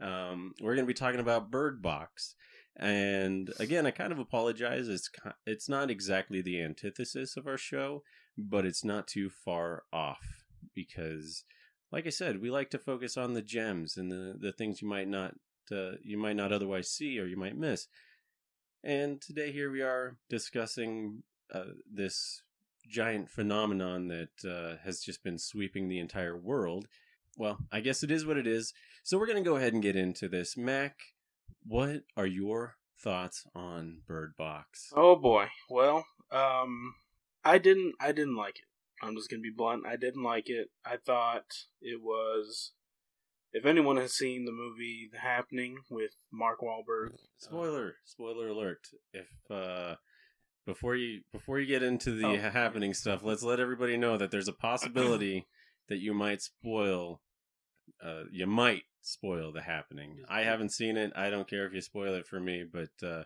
um, 0.00 0.54
we're 0.60 0.74
going 0.74 0.86
to 0.86 0.92
be 0.92 0.94
talking 0.94 1.20
about 1.20 1.50
Bird 1.50 1.82
Box. 1.82 2.34
And 2.76 3.52
again, 3.60 3.86
I 3.86 3.92
kind 3.92 4.12
of 4.12 4.18
apologize. 4.18 4.88
It's 4.88 5.08
it's 5.46 5.68
not 5.68 5.90
exactly 5.90 6.42
the 6.42 6.60
antithesis 6.60 7.36
of 7.36 7.46
our 7.46 7.56
show, 7.56 8.02
but 8.36 8.66
it's 8.66 8.84
not 8.84 9.06
too 9.06 9.30
far 9.30 9.84
off 9.92 10.26
because, 10.74 11.44
like 11.92 12.04
I 12.04 12.10
said, 12.10 12.40
we 12.40 12.50
like 12.50 12.70
to 12.70 12.78
focus 12.78 13.16
on 13.16 13.34
the 13.34 13.42
gems 13.42 13.96
and 13.96 14.10
the, 14.10 14.34
the 14.36 14.50
things 14.50 14.82
you 14.82 14.88
might 14.88 15.08
not 15.08 15.34
uh, 15.70 15.92
you 16.02 16.18
might 16.18 16.36
not 16.36 16.52
otherwise 16.52 16.90
see 16.90 17.18
or 17.20 17.26
you 17.26 17.36
might 17.36 17.56
miss. 17.56 17.86
And 18.82 19.20
today 19.22 19.52
here 19.52 19.70
we 19.70 19.80
are 19.80 20.18
discussing 20.28 21.22
uh, 21.52 21.74
this 21.90 22.42
giant 22.88 23.30
phenomenon 23.30 24.08
that 24.08 24.48
uh, 24.48 24.76
has 24.84 25.00
just 25.00 25.22
been 25.22 25.38
sweeping 25.38 25.88
the 25.88 25.98
entire 25.98 26.36
world. 26.36 26.86
Well, 27.36 27.58
I 27.72 27.80
guess 27.80 28.02
it 28.02 28.10
is 28.10 28.24
what 28.24 28.36
it 28.36 28.46
is. 28.46 28.72
So 29.02 29.18
we're 29.18 29.26
going 29.26 29.42
to 29.42 29.48
go 29.48 29.56
ahead 29.56 29.72
and 29.72 29.82
get 29.82 29.96
into 29.96 30.28
this. 30.28 30.56
Mac, 30.56 30.96
what 31.66 32.02
are 32.16 32.26
your 32.26 32.76
thoughts 33.02 33.44
on 33.54 34.02
Bird 34.06 34.34
Box? 34.36 34.92
Oh 34.96 35.16
boy. 35.16 35.46
Well, 35.68 36.06
um, 36.30 36.94
I 37.44 37.58
didn't. 37.58 37.94
I 38.00 38.12
didn't 38.12 38.36
like 38.36 38.56
it. 38.56 39.04
I'm 39.04 39.14
just 39.16 39.30
gonna 39.30 39.42
be 39.42 39.52
blunt. 39.54 39.86
I 39.86 39.96
didn't 39.96 40.22
like 40.22 40.48
it. 40.48 40.68
I 40.84 40.96
thought 40.96 41.44
it 41.80 42.00
was. 42.02 42.72
If 43.52 43.66
anyone 43.66 43.98
has 43.98 44.14
seen 44.14 44.46
the 44.46 44.52
movie 44.52 45.08
The 45.12 45.18
Happening 45.18 45.76
with 45.88 46.10
Mark 46.32 46.60
Wahlberg, 46.60 47.10
Spoiler, 47.38 47.96
spoiler 48.04 48.48
alert. 48.48 48.88
If 49.12 49.28
uh 49.50 49.96
before 50.66 50.96
you 50.96 51.20
before 51.32 51.58
you 51.60 51.66
get 51.66 51.82
into 51.82 52.12
the 52.12 52.26
Oh. 52.26 52.36
happening 52.50 52.94
stuff, 52.94 53.22
let's 53.22 53.42
let 53.42 53.60
everybody 53.60 53.96
know 53.96 54.16
that 54.16 54.30
there's 54.30 54.48
a 54.48 54.52
possibility 54.52 55.46
that 55.88 55.98
you 55.98 56.14
might 56.14 56.42
spoil 56.42 57.20
uh 58.02 58.24
you 58.30 58.46
might 58.46 58.82
spoil 59.02 59.52
the 59.52 59.62
happening. 59.62 60.22
I 60.28 60.42
haven't 60.42 60.70
seen 60.70 60.96
it. 60.96 61.12
I 61.14 61.28
don't 61.30 61.48
care 61.48 61.66
if 61.66 61.74
you 61.74 61.80
spoil 61.82 62.14
it 62.14 62.26
for 62.26 62.40
me, 62.40 62.64
but 62.64 63.06
uh 63.06 63.24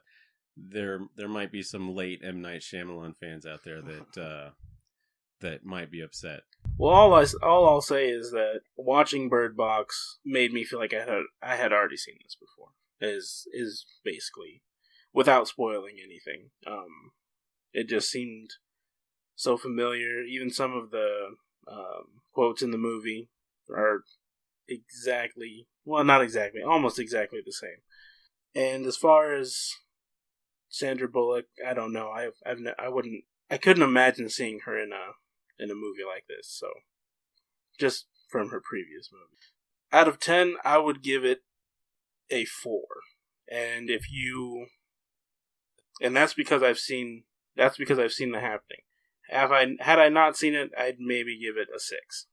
there 0.56 1.00
there 1.16 1.28
might 1.28 1.52
be 1.52 1.62
some 1.62 1.94
late 1.94 2.20
M 2.24 2.42
Night 2.42 2.62
Shyamalan 2.62 3.14
fans 3.18 3.46
out 3.46 3.62
there 3.64 3.80
that 3.82 4.18
uh 4.20 4.50
that 5.40 5.64
might 5.64 5.88
be 5.92 6.00
upset. 6.00 6.40
Well, 6.76 6.92
all 6.92 7.14
I 7.14 7.24
all 7.42 7.68
I'll 7.68 7.80
say 7.80 8.08
is 8.08 8.32
that 8.32 8.62
watching 8.76 9.28
Bird 9.28 9.56
Box 9.56 10.18
made 10.24 10.52
me 10.52 10.64
feel 10.64 10.80
like 10.80 10.92
I 10.92 10.98
had 11.00 11.22
I 11.40 11.54
had 11.54 11.72
already 11.72 11.96
seen 11.96 12.16
this 12.24 12.34
before. 12.34 12.70
Is 13.00 13.46
is 13.52 13.86
basically 14.04 14.62
without 15.12 15.46
spoiling 15.46 15.96
anything. 16.02 16.50
Um, 16.66 17.12
it 17.78 17.88
just 17.88 18.10
seemed 18.10 18.50
so 19.36 19.56
familiar. 19.56 20.22
Even 20.22 20.50
some 20.50 20.72
of 20.72 20.90
the 20.90 21.36
um, 21.70 22.22
quotes 22.32 22.60
in 22.60 22.72
the 22.72 22.78
movie 22.78 23.28
are 23.70 24.02
exactly 24.68 25.68
well, 25.84 26.02
not 26.02 26.22
exactly, 26.22 26.60
almost 26.60 26.98
exactly 26.98 27.40
the 27.44 27.52
same. 27.52 27.78
And 28.54 28.84
as 28.84 28.96
far 28.96 29.32
as 29.32 29.70
Sandra 30.68 31.08
Bullock, 31.08 31.46
I 31.64 31.72
don't 31.72 31.92
know. 31.92 32.08
I 32.08 32.30
I've 32.44 32.58
I 32.78 32.88
wouldn't 32.88 33.24
I 33.48 33.58
couldn't 33.58 33.84
imagine 33.84 34.28
seeing 34.28 34.60
her 34.64 34.76
in 34.76 34.90
a 34.92 35.62
in 35.62 35.70
a 35.70 35.74
movie 35.74 36.04
like 36.04 36.24
this. 36.28 36.48
So, 36.50 36.68
just 37.78 38.06
from 38.28 38.50
her 38.50 38.60
previous 38.60 39.10
movie, 39.12 39.38
out 39.92 40.08
of 40.08 40.18
ten, 40.18 40.56
I 40.64 40.78
would 40.78 41.00
give 41.00 41.24
it 41.24 41.42
a 42.28 42.44
four. 42.44 42.86
And 43.50 43.88
if 43.88 44.10
you, 44.10 44.66
and 46.02 46.14
that's 46.14 46.34
because 46.34 46.62
I've 46.62 46.78
seen 46.78 47.22
that's 47.58 47.76
because 47.76 47.98
I've 47.98 48.12
seen 48.12 48.32
the 48.32 48.40
happening. 48.40 48.80
Have 49.28 49.52
I 49.52 49.66
had 49.80 49.98
I 49.98 50.08
not 50.08 50.38
seen 50.38 50.54
it, 50.54 50.70
I'd 50.78 50.96
maybe 50.98 51.38
give 51.38 51.58
it 51.58 51.68
a 51.74 51.78
six. 51.78 52.26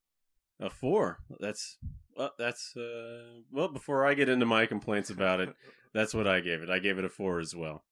A 0.61 0.69
4. 0.69 1.17
That's 1.41 1.77
well, 2.15 2.31
that's 2.39 2.73
uh 2.77 3.41
well 3.51 3.67
before 3.67 4.05
I 4.05 4.13
get 4.13 4.29
into 4.29 4.45
my 4.45 4.65
complaints 4.65 5.09
about 5.09 5.41
it, 5.41 5.49
That's 5.95 6.13
what 6.13 6.27
I 6.27 6.41
gave 6.41 6.61
it. 6.61 6.69
I 6.69 6.79
gave 6.79 6.99
it 6.99 7.05
a 7.05 7.09
four 7.09 7.39
as 7.39 7.55
well. 7.55 7.85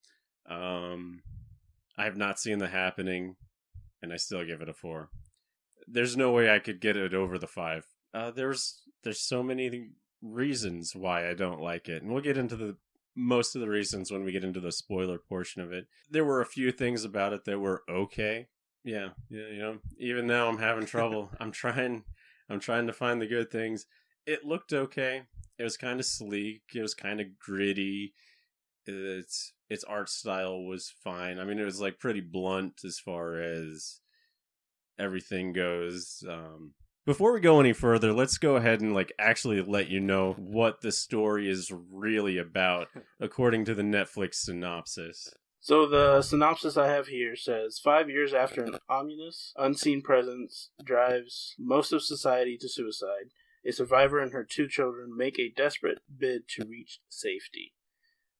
Um, 0.46 1.22
I 1.96 2.04
have 2.04 2.18
not 2.18 2.38
seen 2.38 2.58
the 2.58 2.68
happening, 2.68 3.36
and 4.02 4.12
I 4.12 4.16
still 4.16 4.44
give 4.44 4.60
it 4.60 4.68
a 4.68 4.74
four. 4.74 5.08
There's 5.88 6.14
no 6.14 6.30
way 6.30 6.54
I 6.54 6.58
could 6.58 6.82
get 6.82 6.98
it 6.98 7.14
over 7.14 7.38
the 7.38 7.46
five. 7.46 7.86
Uh, 8.12 8.30
there's 8.30 8.82
there's 9.04 9.26
so 9.26 9.42
many 9.42 9.88
reasons 10.20 10.94
why 10.94 11.30
I 11.30 11.32
don't 11.32 11.62
like 11.62 11.88
it, 11.88 12.02
and 12.02 12.12
we'll 12.12 12.22
get 12.22 12.36
into 12.36 12.56
the 12.56 12.76
most 13.16 13.54
of 13.54 13.60
the 13.60 13.68
reasons 13.68 14.10
when 14.10 14.24
we 14.24 14.32
get 14.32 14.44
into 14.44 14.60
the 14.60 14.72
spoiler 14.72 15.18
portion 15.18 15.62
of 15.62 15.72
it. 15.72 15.86
There 16.10 16.24
were 16.24 16.40
a 16.40 16.46
few 16.46 16.72
things 16.72 17.04
about 17.04 17.32
it 17.32 17.44
that 17.44 17.58
were 17.58 17.82
okay. 17.88 18.48
Yeah, 18.84 19.10
yeah, 19.30 19.46
you 19.50 19.58
know. 19.58 19.78
Even 19.98 20.26
now, 20.26 20.48
I'm 20.48 20.58
having 20.58 20.86
trouble. 20.86 21.30
I'm 21.40 21.52
trying. 21.52 22.04
I'm 22.48 22.60
trying 22.60 22.86
to 22.86 22.92
find 22.92 23.20
the 23.20 23.26
good 23.26 23.50
things. 23.50 23.86
It 24.26 24.44
looked 24.44 24.72
okay. 24.72 25.22
It 25.58 25.62
was 25.62 25.76
kind 25.76 26.00
of 26.00 26.06
sleek. 26.06 26.62
It 26.74 26.82
was 26.82 26.94
kind 26.94 27.20
of 27.20 27.38
gritty. 27.38 28.14
Its 28.86 29.52
its 29.70 29.84
art 29.84 30.10
style 30.10 30.62
was 30.62 30.92
fine. 31.02 31.38
I 31.38 31.44
mean, 31.44 31.58
it 31.58 31.64
was 31.64 31.80
like 31.80 31.98
pretty 31.98 32.20
blunt 32.20 32.82
as 32.84 32.98
far 32.98 33.40
as 33.40 34.00
everything 34.98 35.52
goes. 35.52 36.22
Um, 36.28 36.74
before 37.06 37.32
we 37.32 37.40
go 37.40 37.60
any 37.60 37.72
further, 37.72 38.12
let's 38.12 38.38
go 38.38 38.56
ahead 38.56 38.80
and 38.80 38.94
like 38.94 39.12
actually 39.18 39.60
let 39.62 39.88
you 39.88 40.00
know 40.00 40.34
what 40.38 40.80
the 40.80 40.92
story 40.92 41.48
is 41.48 41.72
really 41.90 42.38
about, 42.38 42.88
according 43.20 43.64
to 43.66 43.74
the 43.74 43.82
Netflix 43.82 44.36
synopsis. 44.36 45.32
So 45.60 45.86
the 45.86 46.20
synopsis 46.20 46.76
I 46.76 46.88
have 46.88 47.06
here 47.06 47.36
says 47.36 47.80
five 47.82 48.10
years 48.10 48.34
after 48.34 48.62
an 48.62 48.76
ominous, 48.88 49.54
unseen 49.56 50.02
presence 50.02 50.70
drives 50.84 51.54
most 51.58 51.90
of 51.90 52.02
society 52.02 52.58
to 52.60 52.68
suicide, 52.68 53.30
a 53.66 53.72
survivor 53.72 54.20
and 54.20 54.32
her 54.32 54.44
two 54.44 54.68
children 54.68 55.16
make 55.16 55.38
a 55.38 55.48
desperate 55.48 56.00
bid 56.18 56.48
to 56.48 56.66
reach 56.66 57.00
safety. 57.08 57.72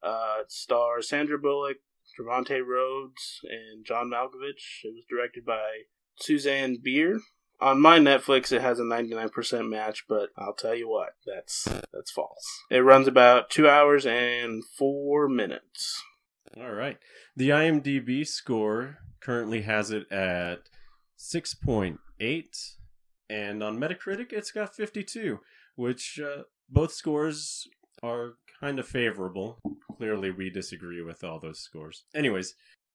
Uh, 0.03 0.41
it 0.43 0.53
stars 0.53 1.09
Sandra 1.09 1.39
Bullock, 1.39 1.79
Trevante 2.15 2.61
Rhodes, 2.63 3.41
and 3.45 3.87
John 3.87 4.11
Malkovich. 4.11 4.85
It 4.85 4.93
was 4.95 5.05
directed 5.09 5.47
by 5.47 5.85
Susanne 6.17 6.77
Bier. 6.83 7.21
On 7.61 7.81
my 7.81 7.99
Netflix, 7.99 8.53
it 8.53 8.63
has 8.63 8.79
a 8.79 8.83
99% 8.83 9.69
match, 9.69 10.07
but 10.09 10.31
I'll 10.37 10.55
tell 10.55 10.75
you 10.75 10.89
what, 10.89 11.15
that's 11.25 11.65
that's 11.93 12.11
false. 12.11 12.45
It 12.71 12.81
runs 12.81 13.07
about 13.07 13.49
two 13.49 13.69
hours 13.69 14.05
and 14.05 14.65
four 14.65 15.29
minutes. 15.29 16.03
All 16.57 16.73
right. 16.73 16.99
The 17.37 17.51
IMDb 17.51 18.27
score 18.27 18.99
currently 19.21 19.63
has 19.63 19.91
it 19.91 20.11
at 20.13 20.69
6.8, 21.19 21.97
and 23.31 23.63
on 23.63 23.79
Metacritic, 23.79 24.33
it's 24.33 24.51
got 24.51 24.75
52, 24.75 25.41
which 25.77 26.21
uh, 26.23 26.43
both 26.69 26.93
scores 26.93 27.67
are 28.03 28.35
kind 28.61 28.79
of 28.79 28.87
favorable. 28.87 29.59
Clearly, 29.97 30.31
we 30.31 30.51
disagree 30.51 31.03
with 31.03 31.25
all 31.25 31.41
those 31.41 31.61
scores. 31.61 32.05
Anyways, 32.15 32.55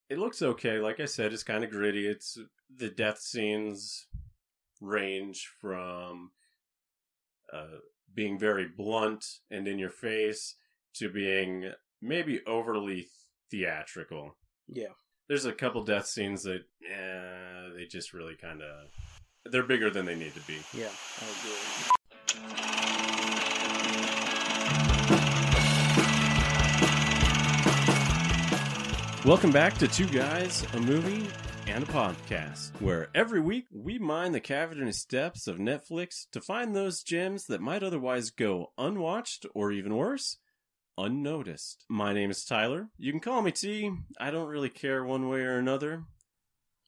it 0.10 0.20
looks 0.20 0.42
okay. 0.42 0.80
Like 0.80 1.00
I 1.00 1.06
said, 1.06 1.34
it's 1.34 1.44
kind 1.44 1.64
of 1.64 1.72
gritty. 1.72 2.08
It's 2.08 2.38
the 2.74 2.90
death 2.90 3.20
scenes 3.20 4.08
range 4.82 5.50
from 5.60 6.32
uh, 7.54 7.80
being 8.14 8.38
very 8.40 8.68
blunt 8.68 9.26
and 9.52 9.68
in 9.68 9.80
your 9.80 9.90
face 9.90 10.56
to 10.96 11.10
being 11.10 11.72
maybe 12.02 12.42
overly 12.46 13.08
theatrical. 13.52 14.36
Yeah. 14.68 14.94
There's 15.28 15.46
a 15.46 15.54
couple 15.54 15.84
death 15.84 16.08
scenes 16.08 16.44
that, 16.44 16.64
eh, 16.90 17.70
they 17.76 17.86
just 17.86 18.14
really 18.14 18.36
kind 18.36 18.62
of, 18.62 18.88
they're 19.52 19.64
bigger 19.64 19.90
than 19.90 20.06
they 20.06 20.16
need 20.16 20.34
to 20.34 20.42
be. 20.42 20.58
Yeah, 20.74 20.90
I 21.22 21.26
agree. 21.40 21.96
Welcome 29.26 29.52
back 29.52 29.78
to 29.78 29.88
Two 29.88 30.08
Guys, 30.08 30.66
a 30.74 30.80
Movie, 30.80 31.28
and 31.70 31.84
a 31.84 31.88
Podcast, 31.88 32.72
where 32.82 33.10
every 33.14 33.40
week 33.40 33.66
we 33.72 34.00
mine 34.00 34.32
the 34.32 34.40
cavernous 34.40 35.06
depths 35.06 35.46
of 35.46 35.60
Netflix 35.60 36.26
to 36.32 36.42
find 36.42 36.76
those 36.76 37.04
gems 37.04 37.46
that 37.46 37.62
might 37.62 37.84
otherwise 37.84 38.32
go 38.32 38.72
unwatched 38.80 39.46
or 39.54 39.72
even 39.72 39.96
worse, 39.96 40.38
unnoticed. 40.98 41.86
My 41.88 42.12
name 42.12 42.32
is 42.32 42.44
Tyler. 42.44 42.90
You 42.98 43.12
can 43.12 43.22
call 43.22 43.44
me 43.44 43.52
T. 43.52 43.92
I 44.20 44.32
don't 44.32 44.48
really 44.48 44.70
care 44.70 45.06
one 45.06 45.30
way 45.30 45.42
or 45.42 45.60
another. 45.60 46.06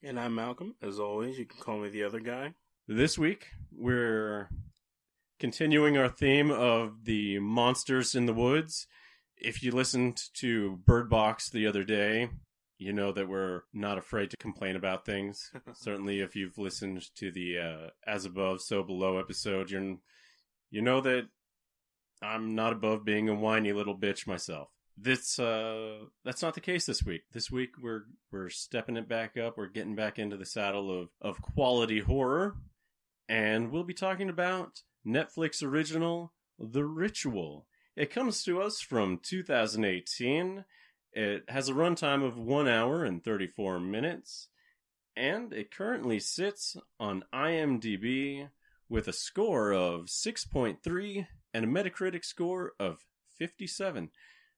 And 0.01 0.19
I'm 0.19 0.33
Malcolm. 0.33 0.73
As 0.81 0.99
always, 0.99 1.37
you 1.37 1.45
can 1.45 1.59
call 1.59 1.77
me 1.77 1.89
the 1.89 2.03
other 2.03 2.19
guy. 2.19 2.55
This 2.87 3.19
week 3.19 3.49
we're 3.71 4.49
continuing 5.39 5.95
our 5.95 6.09
theme 6.09 6.49
of 6.49 7.05
the 7.05 7.37
monsters 7.37 8.15
in 8.15 8.25
the 8.25 8.33
woods. 8.33 8.87
If 9.37 9.61
you 9.61 9.73
listened 9.73 10.19
to 10.39 10.79
Bird 10.87 11.07
Box 11.07 11.51
the 11.51 11.67
other 11.67 11.83
day, 11.83 12.29
you 12.81 12.93
know 12.93 13.11
that 13.11 13.29
we're 13.29 13.61
not 13.73 13.99
afraid 13.99 14.31
to 14.31 14.37
complain 14.37 14.75
about 14.75 15.05
things. 15.05 15.51
Certainly, 15.73 16.19
if 16.19 16.35
you've 16.35 16.57
listened 16.57 17.03
to 17.15 17.31
the 17.31 17.59
uh, 17.59 17.89
"As 18.07 18.25
Above, 18.25 18.61
So 18.61 18.81
Below" 18.81 19.19
episode, 19.19 19.69
you're 19.69 19.97
you 20.71 20.81
know 20.81 20.99
that 21.01 21.27
I'm 22.23 22.55
not 22.55 22.73
above 22.73 23.05
being 23.05 23.29
a 23.29 23.35
whiny 23.35 23.71
little 23.71 23.97
bitch 23.97 24.25
myself. 24.25 24.69
This 24.97 25.37
uh, 25.37 26.05
that's 26.25 26.41
not 26.41 26.55
the 26.55 26.59
case 26.59 26.87
this 26.87 27.03
week. 27.03 27.21
This 27.31 27.51
week 27.51 27.73
we're 27.79 28.05
we're 28.31 28.49
stepping 28.49 28.97
it 28.97 29.07
back 29.07 29.37
up. 29.37 29.57
We're 29.57 29.67
getting 29.67 29.95
back 29.95 30.17
into 30.17 30.35
the 30.35 30.45
saddle 30.45 30.89
of 31.01 31.09
of 31.21 31.39
quality 31.39 31.99
horror, 31.99 32.55
and 33.29 33.71
we'll 33.71 33.83
be 33.83 33.93
talking 33.93 34.29
about 34.29 34.81
Netflix 35.05 35.61
original 35.61 36.33
The 36.57 36.83
Ritual. 36.85 37.67
It 37.95 38.11
comes 38.11 38.43
to 38.45 38.59
us 38.59 38.81
from 38.81 39.19
2018. 39.21 40.65
It 41.13 41.43
has 41.49 41.67
a 41.69 41.73
runtime 41.73 42.23
of 42.23 42.37
1 42.37 42.67
hour 42.67 43.03
and 43.03 43.23
34 43.23 43.79
minutes, 43.79 44.47
and 45.15 45.51
it 45.51 45.71
currently 45.75 46.19
sits 46.19 46.77
on 46.99 47.25
IMDb 47.33 48.49
with 48.87 49.07
a 49.07 49.13
score 49.13 49.73
of 49.73 50.05
6.3 50.05 51.27
and 51.53 51.65
a 51.65 51.67
Metacritic 51.67 52.23
score 52.23 52.73
of 52.79 53.05
57. 53.37 54.09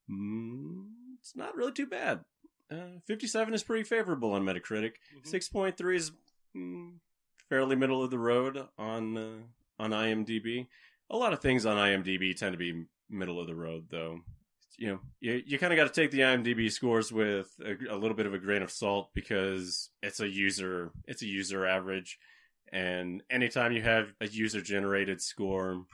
Mm, 0.09 0.85
it's 1.19 1.35
not 1.35 1.55
really 1.55 1.71
too 1.71 1.87
bad. 1.87 2.23
Uh, 2.71 2.99
57 3.05 3.53
is 3.53 3.63
pretty 3.63 3.83
favorable 3.83 4.31
on 4.31 4.43
Metacritic. 4.43 4.93
Mhm. 5.15 5.25
6.3 5.25 5.95
is 5.95 6.11
mm, 6.55 6.93
fairly 7.49 7.75
middle 7.75 8.03
of 8.03 8.11
the 8.11 8.19
road 8.19 8.67
on 8.77 9.17
uh, 9.17 9.37
on 9.79 9.91
IMDb. 9.91 10.67
A 11.09 11.17
lot 11.17 11.33
of 11.33 11.41
things 11.41 11.65
on 11.65 11.77
IMDb 11.77 12.35
tend 12.35 12.53
to 12.53 12.57
be 12.57 12.85
middle 13.09 13.39
of 13.39 13.47
the 13.47 13.55
road, 13.55 13.87
though. 13.89 14.21
You 14.77 14.87
know, 14.87 14.99
you 15.19 15.41
you 15.45 15.59
kind 15.59 15.71
of 15.71 15.77
got 15.77 15.93
to 15.93 16.01
take 16.01 16.11
the 16.11 16.21
IMDb 16.21 16.71
scores 16.71 17.11
with 17.11 17.49
a, 17.63 17.93
a 17.93 17.97
little 17.97 18.15
bit 18.15 18.25
of 18.25 18.33
a 18.33 18.39
grain 18.39 18.61
of 18.61 18.71
salt 18.71 19.09
because 19.13 19.89
it's 20.01 20.19
a 20.19 20.27
user 20.27 20.91
it's 21.07 21.21
a 21.21 21.27
user 21.27 21.65
average, 21.65 22.17
and 22.71 23.21
anytime 23.29 23.71
you 23.71 23.81
have 23.83 24.13
a 24.19 24.27
user 24.27 24.61
generated 24.61 25.21
score, 25.21 25.85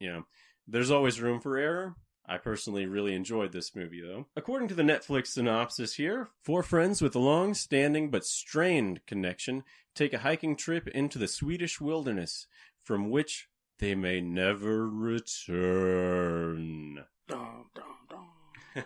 you 0.00 0.10
know, 0.10 0.24
there's 0.66 0.90
always 0.90 1.20
room 1.20 1.40
for 1.40 1.56
error. 1.58 1.96
I 2.30 2.36
personally 2.36 2.84
really 2.84 3.14
enjoyed 3.14 3.52
this 3.52 3.74
movie, 3.74 4.02
though. 4.02 4.26
According 4.36 4.68
to 4.68 4.74
the 4.74 4.82
Netflix 4.82 5.28
synopsis 5.28 5.94
here, 5.94 6.28
four 6.42 6.62
friends 6.62 7.00
with 7.00 7.16
a 7.16 7.18
long 7.18 7.54
standing 7.54 8.10
but 8.10 8.26
strained 8.26 9.00
connection 9.06 9.64
take 9.94 10.12
a 10.12 10.18
hiking 10.18 10.54
trip 10.54 10.88
into 10.88 11.18
the 11.18 11.26
Swedish 11.26 11.80
wilderness, 11.80 12.46
from 12.82 13.08
which 13.08 13.48
they 13.78 13.94
may 13.94 14.20
never 14.20 14.86
return. 14.88 15.46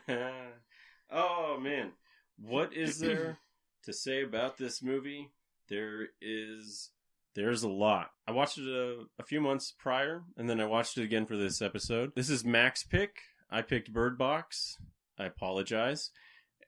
oh, 1.10 1.58
man. 1.60 1.92
What 2.38 2.74
is 2.74 2.98
there 2.98 3.38
to 3.84 3.92
say 3.92 4.22
about 4.22 4.58
this 4.58 4.82
movie? 4.82 5.30
There 5.68 6.08
is. 6.20 6.90
There's 7.34 7.62
a 7.62 7.68
lot. 7.68 8.10
I 8.26 8.32
watched 8.32 8.58
it 8.58 8.68
a, 8.68 9.04
a 9.18 9.24
few 9.24 9.40
months 9.40 9.72
prior, 9.78 10.22
and 10.36 10.48
then 10.48 10.60
I 10.60 10.66
watched 10.66 10.98
it 10.98 11.04
again 11.04 11.24
for 11.26 11.36
this 11.36 11.62
episode. 11.62 12.12
This 12.14 12.28
is 12.28 12.44
Mac's 12.44 12.84
pick. 12.84 13.16
I 13.50 13.62
picked 13.62 13.92
Bird 13.92 14.18
Box. 14.18 14.76
I 15.18 15.24
apologize. 15.26 16.10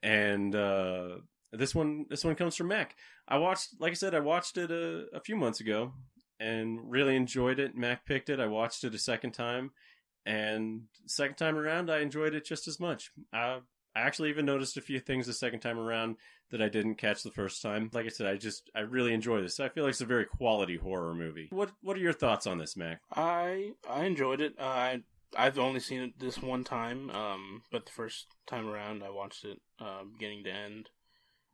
And 0.01 0.55
uh, 0.55 1.17
this 1.51 1.73
one, 1.75 2.05
this 2.09 2.23
one 2.23 2.35
comes 2.35 2.55
from 2.55 2.67
Mac. 2.67 2.95
I 3.27 3.37
watched, 3.37 3.69
like 3.79 3.91
I 3.91 3.95
said, 3.95 4.13
I 4.15 4.19
watched 4.19 4.57
it 4.57 4.71
a, 4.71 5.05
a 5.13 5.19
few 5.19 5.35
months 5.35 5.59
ago 5.59 5.93
and 6.39 6.79
really 6.83 7.15
enjoyed 7.15 7.59
it. 7.59 7.75
Mac 7.75 8.05
picked 8.05 8.29
it. 8.29 8.39
I 8.39 8.47
watched 8.47 8.83
it 8.83 8.93
a 8.93 8.99
second 8.99 9.31
time, 9.31 9.71
and 10.25 10.83
second 11.05 11.35
time 11.35 11.57
around, 11.57 11.91
I 11.91 11.99
enjoyed 11.99 12.33
it 12.33 12.45
just 12.45 12.67
as 12.67 12.79
much. 12.79 13.11
Uh, 13.33 13.59
I 13.95 14.01
actually 14.01 14.29
even 14.29 14.45
noticed 14.45 14.75
a 14.77 14.81
few 14.81 14.99
things 14.99 15.25
the 15.25 15.33
second 15.33 15.61
time 15.61 15.79
around 15.79 16.17
that 16.51 16.61
I 16.61 16.67
didn't 16.67 16.95
catch 16.95 17.23
the 17.23 17.31
first 17.31 17.61
time. 17.61 17.89
Like 17.93 18.05
I 18.05 18.09
said, 18.09 18.27
I 18.27 18.35
just 18.35 18.69
I 18.75 18.81
really 18.81 19.13
enjoy 19.13 19.41
this. 19.41 19.59
I 19.59 19.69
feel 19.69 19.83
like 19.83 19.91
it's 19.91 20.01
a 20.01 20.05
very 20.05 20.25
quality 20.25 20.77
horror 20.77 21.13
movie. 21.13 21.47
What 21.51 21.71
What 21.81 21.95
are 21.95 22.01
your 22.01 22.13
thoughts 22.13 22.45
on 22.45 22.57
this, 22.57 22.75
Mac? 22.75 23.01
I 23.13 23.71
I 23.89 24.05
enjoyed 24.05 24.41
it. 24.41 24.55
Uh, 24.59 24.63
I 24.63 25.01
I've 25.37 25.59
only 25.59 25.79
seen 25.79 26.01
it 26.01 26.19
this 26.19 26.41
one 26.41 26.63
time, 26.63 27.09
um, 27.11 27.63
but 27.71 27.85
the 27.85 27.91
first 27.91 28.27
time 28.47 28.67
around 28.67 29.03
I 29.03 29.09
watched 29.09 29.45
it 29.45 29.61
uh, 29.79 30.03
beginning 30.11 30.43
to 30.45 30.51
end, 30.51 30.89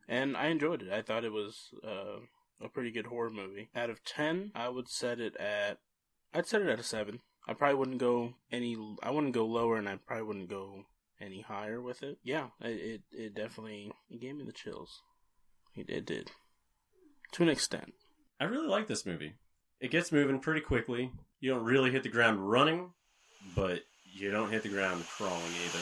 and 0.07 0.35
I 0.35 0.47
enjoyed 0.47 0.81
it. 0.81 0.91
I 0.91 1.01
thought 1.01 1.25
it 1.25 1.31
was 1.31 1.73
uh, 1.85 2.19
a 2.63 2.69
pretty 2.69 2.91
good 2.91 3.07
horror 3.07 3.29
movie. 3.31 3.69
Out 3.75 3.89
of 3.89 4.03
ten, 4.03 4.51
I 4.55 4.69
would 4.69 4.89
set 4.89 5.19
it 5.19 5.35
at 5.37 5.79
I'd 6.33 6.47
set 6.47 6.61
it 6.61 6.69
at 6.69 6.79
a 6.79 6.83
seven. 6.83 7.19
I 7.47 7.53
probably 7.53 7.75
wouldn't 7.75 7.97
go 7.97 8.33
any. 8.51 8.77
I 9.01 9.11
wouldn't 9.11 9.33
go 9.33 9.45
lower, 9.45 9.77
and 9.77 9.89
I 9.89 9.97
probably 9.97 10.25
wouldn't 10.25 10.49
go 10.49 10.85
any 11.19 11.41
higher 11.41 11.81
with 11.81 12.03
it. 12.03 12.19
Yeah, 12.23 12.47
it 12.61 12.67
it, 12.67 13.01
it 13.11 13.35
definitely 13.35 13.91
it 14.09 14.21
gave 14.21 14.35
me 14.35 14.43
the 14.43 14.51
chills. 14.51 15.01
It, 15.75 15.89
it 15.89 16.05
did 16.05 16.31
to 17.31 17.43
an 17.43 17.49
extent. 17.49 17.93
I 18.39 18.45
really 18.45 18.67
like 18.67 18.87
this 18.87 19.05
movie. 19.05 19.33
It 19.79 19.91
gets 19.91 20.11
moving 20.11 20.39
pretty 20.39 20.61
quickly. 20.61 21.11
You 21.39 21.51
don't 21.51 21.63
really 21.63 21.91
hit 21.91 22.01
the 22.03 22.09
ground 22.09 22.49
running, 22.49 22.91
but 23.55 23.81
you 24.13 24.31
don't 24.31 24.51
hit 24.51 24.63
the 24.63 24.69
ground 24.69 25.05
crawling 25.07 25.53
either. 25.65 25.79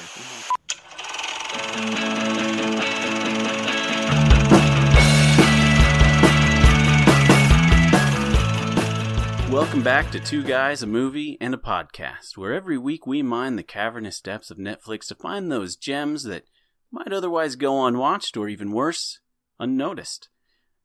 Welcome 9.49 9.81
back 9.81 10.11
to 10.11 10.19
Two 10.19 10.43
Guys, 10.43 10.83
a 10.83 10.87
Movie, 10.87 11.35
and 11.41 11.55
a 11.55 11.57
Podcast, 11.57 12.37
where 12.37 12.53
every 12.53 12.77
week 12.77 13.07
we 13.07 13.23
mine 13.23 13.55
the 13.55 13.63
cavernous 13.63 14.21
depths 14.21 14.51
of 14.51 14.59
Netflix 14.59 15.07
to 15.07 15.15
find 15.15 15.51
those 15.51 15.75
gems 15.75 16.23
that 16.25 16.43
might 16.91 17.11
otherwise 17.11 17.55
go 17.55 17.83
unwatched 17.87 18.37
or 18.37 18.47
even 18.47 18.71
worse, 18.71 19.21
unnoticed. 19.59 20.29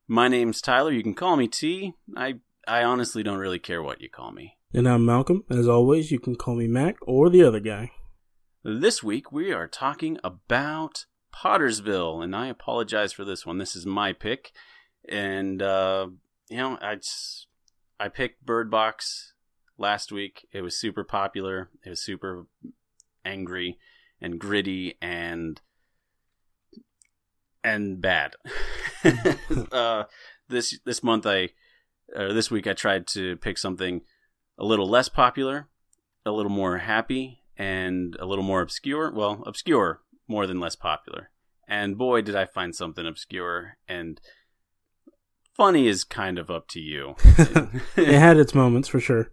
My 0.08 0.28
name's 0.28 0.62
Tyler. 0.62 0.92
You 0.92 1.02
can 1.02 1.12
call 1.12 1.36
me 1.36 1.46
T. 1.46 1.92
I 2.16 2.36
I 2.66 2.82
honestly 2.82 3.22
don't 3.22 3.36
really 3.36 3.58
care 3.58 3.82
what 3.82 4.00
you 4.00 4.08
call 4.08 4.32
me. 4.32 4.56
And 4.72 4.88
I'm 4.88 5.04
Malcolm. 5.04 5.44
As 5.50 5.68
always, 5.68 6.10
you 6.10 6.18
can 6.18 6.34
call 6.34 6.54
me 6.56 6.66
Mac 6.66 6.96
or 7.02 7.28
the 7.28 7.44
other 7.44 7.60
guy. 7.60 7.92
This 8.64 9.02
week 9.02 9.30
we 9.30 9.52
are 9.52 9.68
talking 9.68 10.16
about 10.24 11.04
Pottersville, 11.34 12.24
and 12.24 12.34
I 12.34 12.46
apologize 12.46 13.12
for 13.12 13.26
this 13.26 13.44
one. 13.44 13.58
This 13.58 13.76
is 13.76 13.84
my 13.84 14.14
pick, 14.14 14.52
and 15.06 15.60
uh, 15.60 16.06
you 16.48 16.56
know 16.56 16.78
I 16.80 16.94
just, 16.94 17.46
I 17.98 18.08
picked 18.08 18.44
Bird 18.44 18.70
Box 18.70 19.34
last 19.78 20.12
week. 20.12 20.46
It 20.52 20.62
was 20.62 20.78
super 20.78 21.04
popular. 21.04 21.70
It 21.84 21.90
was 21.90 22.02
super 22.02 22.46
angry 23.24 23.78
and 24.20 24.38
gritty 24.38 24.96
and 25.00 25.60
and 27.62 28.00
bad. 28.00 28.34
uh, 29.72 30.04
this 30.48 30.78
this 30.84 31.02
month 31.02 31.26
I 31.26 31.50
or 32.14 32.32
this 32.32 32.50
week 32.50 32.66
I 32.66 32.72
tried 32.72 33.06
to 33.08 33.36
pick 33.36 33.58
something 33.58 34.02
a 34.58 34.64
little 34.64 34.88
less 34.88 35.08
popular, 35.08 35.68
a 36.24 36.32
little 36.32 36.52
more 36.52 36.78
happy, 36.78 37.42
and 37.56 38.16
a 38.18 38.26
little 38.26 38.44
more 38.44 38.60
obscure. 38.60 39.12
Well, 39.12 39.42
obscure 39.46 40.00
more 40.28 40.46
than 40.46 40.60
less 40.60 40.76
popular. 40.76 41.30
And 41.66 41.96
boy, 41.96 42.22
did 42.22 42.36
I 42.36 42.44
find 42.44 42.74
something 42.74 43.06
obscure 43.06 43.78
and 43.88 44.20
funny 45.56 45.86
is 45.88 46.04
kind 46.04 46.38
of 46.38 46.50
up 46.50 46.68
to 46.68 46.80
you. 46.80 47.14
it 47.96 48.18
had 48.18 48.36
its 48.36 48.54
moments 48.54 48.88
for 48.88 49.00
sure. 49.00 49.30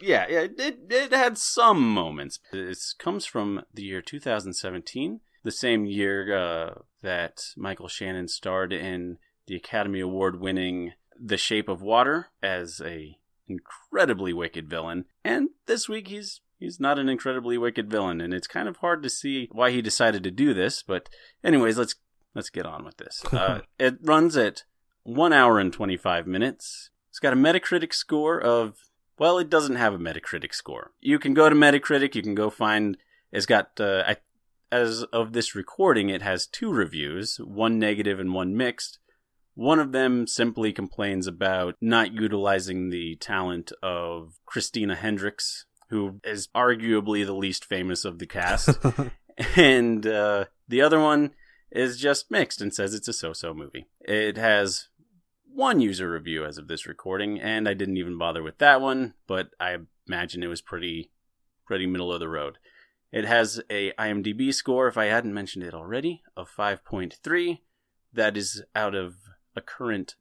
yeah, 0.00 0.26
yeah, 0.28 0.46
it 0.58 0.78
it 0.90 1.12
had 1.12 1.38
some 1.38 1.80
moments. 1.92 2.40
This 2.52 2.92
comes 2.92 3.24
from 3.24 3.62
the 3.72 3.82
year 3.82 4.02
2017, 4.02 5.20
the 5.44 5.50
same 5.50 5.86
year 5.86 6.36
uh, 6.36 6.74
that 7.02 7.40
Michael 7.56 7.88
Shannon 7.88 8.28
starred 8.28 8.72
in 8.72 9.18
the 9.46 9.56
Academy 9.56 10.00
Award 10.00 10.40
winning 10.40 10.92
The 11.18 11.38
Shape 11.38 11.68
of 11.68 11.80
Water 11.80 12.28
as 12.42 12.82
a 12.84 13.16
incredibly 13.46 14.32
wicked 14.32 14.68
villain. 14.68 15.06
And 15.24 15.48
this 15.66 15.88
week 15.88 16.08
he's 16.08 16.40
he's 16.58 16.78
not 16.78 16.98
an 16.98 17.08
incredibly 17.08 17.56
wicked 17.56 17.90
villain, 17.90 18.20
and 18.20 18.34
it's 18.34 18.46
kind 18.46 18.68
of 18.68 18.78
hard 18.78 19.02
to 19.02 19.10
see 19.10 19.48
why 19.52 19.70
he 19.70 19.82
decided 19.82 20.22
to 20.24 20.30
do 20.30 20.52
this. 20.54 20.82
But 20.82 21.08
anyways, 21.42 21.78
let's 21.78 21.94
let's 22.34 22.50
get 22.50 22.66
on 22.66 22.84
with 22.84 22.96
this. 22.98 23.22
Uh, 23.32 23.60
it 23.78 23.96
runs 24.02 24.36
at 24.36 24.64
one 25.08 25.32
hour 25.32 25.58
and 25.58 25.72
25 25.72 26.26
minutes. 26.26 26.90
It's 27.08 27.18
got 27.18 27.32
a 27.32 27.36
Metacritic 27.36 27.94
score 27.94 28.38
of 28.38 28.76
well, 29.18 29.38
it 29.38 29.50
doesn't 29.50 29.76
have 29.76 29.94
a 29.94 29.98
Metacritic 29.98 30.54
score. 30.54 30.92
You 31.00 31.18
can 31.18 31.34
go 31.34 31.48
to 31.48 31.54
Metacritic. 31.54 32.14
You 32.14 32.22
can 32.22 32.34
go 32.34 32.50
find. 32.50 32.96
It's 33.32 33.46
got. 33.46 33.80
Uh, 33.80 34.04
I, 34.06 34.16
as 34.70 35.02
of 35.04 35.32
this 35.32 35.54
recording, 35.54 36.10
it 36.10 36.22
has 36.22 36.46
two 36.46 36.70
reviews, 36.70 37.38
one 37.38 37.78
negative 37.78 38.20
and 38.20 38.34
one 38.34 38.56
mixed. 38.56 38.98
One 39.54 39.80
of 39.80 39.90
them 39.90 40.28
simply 40.28 40.72
complains 40.72 41.26
about 41.26 41.74
not 41.80 42.12
utilizing 42.12 42.90
the 42.90 43.16
talent 43.16 43.72
of 43.82 44.38
Christina 44.46 44.94
Hendricks, 44.94 45.64
who 45.88 46.20
is 46.22 46.48
arguably 46.54 47.26
the 47.26 47.34
least 47.34 47.64
famous 47.64 48.04
of 48.04 48.20
the 48.20 48.26
cast. 48.26 48.78
and 49.56 50.06
uh, 50.06 50.44
the 50.68 50.82
other 50.82 51.00
one 51.00 51.32
is 51.72 51.98
just 51.98 52.30
mixed 52.30 52.60
and 52.60 52.72
says 52.72 52.94
it's 52.94 53.08
a 53.08 53.12
so-so 53.12 53.52
movie. 53.52 53.88
It 54.00 54.36
has 54.36 54.88
one 55.58 55.80
user 55.80 56.08
review 56.08 56.44
as 56.44 56.56
of 56.56 56.68
this 56.68 56.86
recording, 56.86 57.40
and 57.40 57.68
I 57.68 57.74
didn't 57.74 57.96
even 57.96 58.16
bother 58.16 58.44
with 58.44 58.58
that 58.58 58.80
one, 58.80 59.14
but 59.26 59.50
I 59.58 59.76
imagine 60.06 60.44
it 60.44 60.46
was 60.46 60.62
pretty 60.62 61.10
pretty 61.66 61.84
middle 61.84 62.12
of 62.12 62.20
the 62.20 62.28
road. 62.28 62.58
It 63.10 63.24
has 63.24 63.60
a 63.68 63.90
IMDb 63.98 64.54
score, 64.54 64.86
if 64.86 64.96
I 64.96 65.06
hadn't 65.06 65.34
mentioned 65.34 65.64
it 65.64 65.74
already, 65.74 66.22
of 66.36 66.48
5.3. 66.48 67.58
That 68.12 68.36
is 68.36 68.62
out 68.76 68.94
of 68.94 69.16
a 69.56 69.60
current 69.60 70.14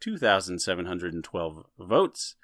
2,712 0.00 1.66
votes. 1.78 2.34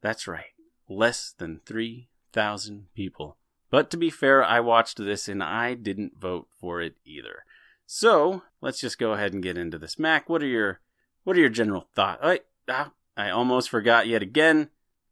That's 0.00 0.26
right, 0.26 0.54
less 0.88 1.34
than 1.36 1.60
3,000 1.66 2.86
people. 2.94 3.36
But 3.70 3.90
to 3.90 3.98
be 3.98 4.08
fair, 4.08 4.42
I 4.42 4.60
watched 4.60 4.96
this 4.96 5.28
and 5.28 5.42
I 5.42 5.74
didn't 5.74 6.18
vote 6.18 6.48
for 6.58 6.80
it 6.80 6.94
either. 7.04 7.44
So 7.84 8.44
let's 8.62 8.80
just 8.80 8.98
go 8.98 9.12
ahead 9.12 9.34
and 9.34 9.42
get 9.42 9.58
into 9.58 9.78
this. 9.78 9.98
Mac, 9.98 10.30
what 10.30 10.42
are 10.42 10.46
your 10.46 10.80
what 11.24 11.36
are 11.36 11.40
your 11.40 11.48
general 11.48 11.86
thoughts? 11.94 12.20
I 12.22 12.40
ah, 12.68 12.92
I 13.16 13.30
almost 13.30 13.68
forgot 13.70 14.06
yet 14.06 14.22
again. 14.22 14.70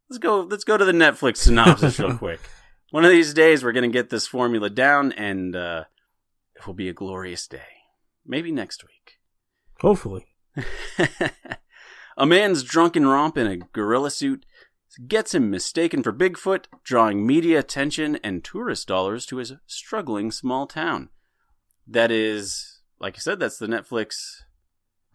Let's 0.09 0.19
go. 0.19 0.41
Let's 0.41 0.63
go 0.63 0.77
to 0.77 0.85
the 0.85 0.91
Netflix 0.91 1.37
synopsis 1.37 1.99
real 1.99 2.17
quick. 2.17 2.39
One 2.91 3.05
of 3.05 3.11
these 3.11 3.33
days, 3.33 3.63
we're 3.63 3.71
gonna 3.71 3.87
get 3.89 4.09
this 4.09 4.27
formula 4.27 4.69
down, 4.69 5.11
and 5.11 5.55
uh, 5.55 5.85
it 6.55 6.65
will 6.65 6.73
be 6.73 6.89
a 6.89 6.93
glorious 6.93 7.47
day. 7.47 7.61
Maybe 8.25 8.51
next 8.51 8.83
week. 8.83 9.19
Hopefully. 9.81 10.25
a 12.17 12.25
man's 12.25 12.63
drunken 12.63 13.07
romp 13.07 13.37
in 13.37 13.47
a 13.47 13.57
gorilla 13.57 14.11
suit 14.11 14.45
gets 15.07 15.33
him 15.33 15.49
mistaken 15.49 16.03
for 16.03 16.11
Bigfoot, 16.11 16.65
drawing 16.83 17.25
media 17.25 17.59
attention 17.59 18.17
and 18.23 18.43
tourist 18.43 18.87
dollars 18.87 19.25
to 19.27 19.37
his 19.37 19.53
struggling 19.65 20.31
small 20.31 20.67
town. 20.67 21.09
That 21.87 22.11
is, 22.11 22.81
like 22.99 23.15
I 23.15 23.19
said, 23.19 23.39
that's 23.39 23.57
the 23.57 23.67
Netflix 23.67 24.41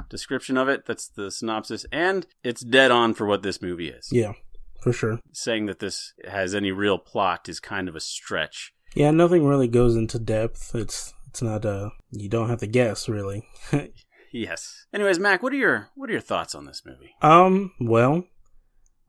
description 0.09 0.57
of 0.57 0.69
it. 0.69 0.87
That's 0.87 1.09
the 1.09 1.31
synopsis, 1.31 1.87
and 1.93 2.27
it's 2.43 2.63
dead 2.63 2.91
on 2.91 3.15
for 3.15 3.27
what 3.27 3.43
this 3.43 3.61
movie 3.63 3.89
is. 3.89 4.09
Yeah, 4.13 4.33
for 4.81 4.93
sure. 4.93 5.21
Saying 5.33 5.67
that 5.67 5.79
this 5.79 6.13
has 6.29 6.55
any 6.55 6.73
real 6.73 6.99
plot 6.99 7.49
is 7.49 7.61
kind 7.61 7.89
of 7.89 7.97
a 7.97 8.01
stretch. 8.01 8.73
Yeah, 8.95 9.11
nothing 9.11 9.45
really 9.45 9.69
goes 9.69 9.97
into 9.97 10.19
depth. 10.19 10.75
It's 10.75 11.15
it's 11.29 11.43
not 11.43 11.65
uh 11.67 11.91
you 12.11 12.29
don't 12.29 12.49
have 12.49 12.61
to 12.61 12.67
guess 12.67 13.09
really. 13.09 13.47
yes. 14.33 14.87
Anyways, 14.93 15.19
Mac, 15.19 15.43
what 15.43 15.53
are 15.53 15.57
your 15.57 15.89
what 15.95 16.09
are 16.09 16.13
your 16.13 16.21
thoughts 16.21 16.55
on 16.55 16.67
this 16.67 16.83
movie? 16.87 17.15
Um, 17.21 17.73
well, 17.81 18.25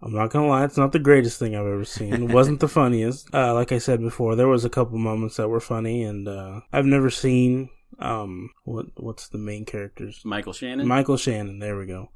I'm 0.02 0.14
not 0.14 0.32
gonna 0.32 0.48
lie, 0.48 0.66
it's 0.66 0.78
not 0.78 0.92
the 0.92 1.00
greatest 1.00 1.40
thing 1.40 1.56
I've 1.56 1.66
ever 1.66 1.86
seen. 1.86 2.14
It 2.14 2.34
wasn't 2.34 2.60
the 2.60 2.68
funniest. 2.80 3.34
Uh, 3.34 3.54
like 3.54 3.72
I 3.72 3.78
said 3.78 4.02
before, 4.02 4.36
there 4.36 4.48
was 4.48 4.66
a 4.66 4.70
couple 4.70 4.98
moments 4.98 5.38
that 5.38 5.50
were 5.50 5.60
funny, 5.60 6.04
and 6.04 6.28
uh, 6.28 6.62
I've 6.72 6.86
never 6.86 7.10
seen 7.10 7.70
um 8.00 8.52
what 8.64 8.88
what's 8.96 9.28
the 9.28 9.38
main 9.38 9.66
characters? 9.66 10.22
Michael 10.24 10.54
Shannon. 10.54 10.88
Michael 10.88 11.18
Shannon. 11.18 11.60
There 11.60 11.78
we 11.78 11.86
go. 11.86 12.10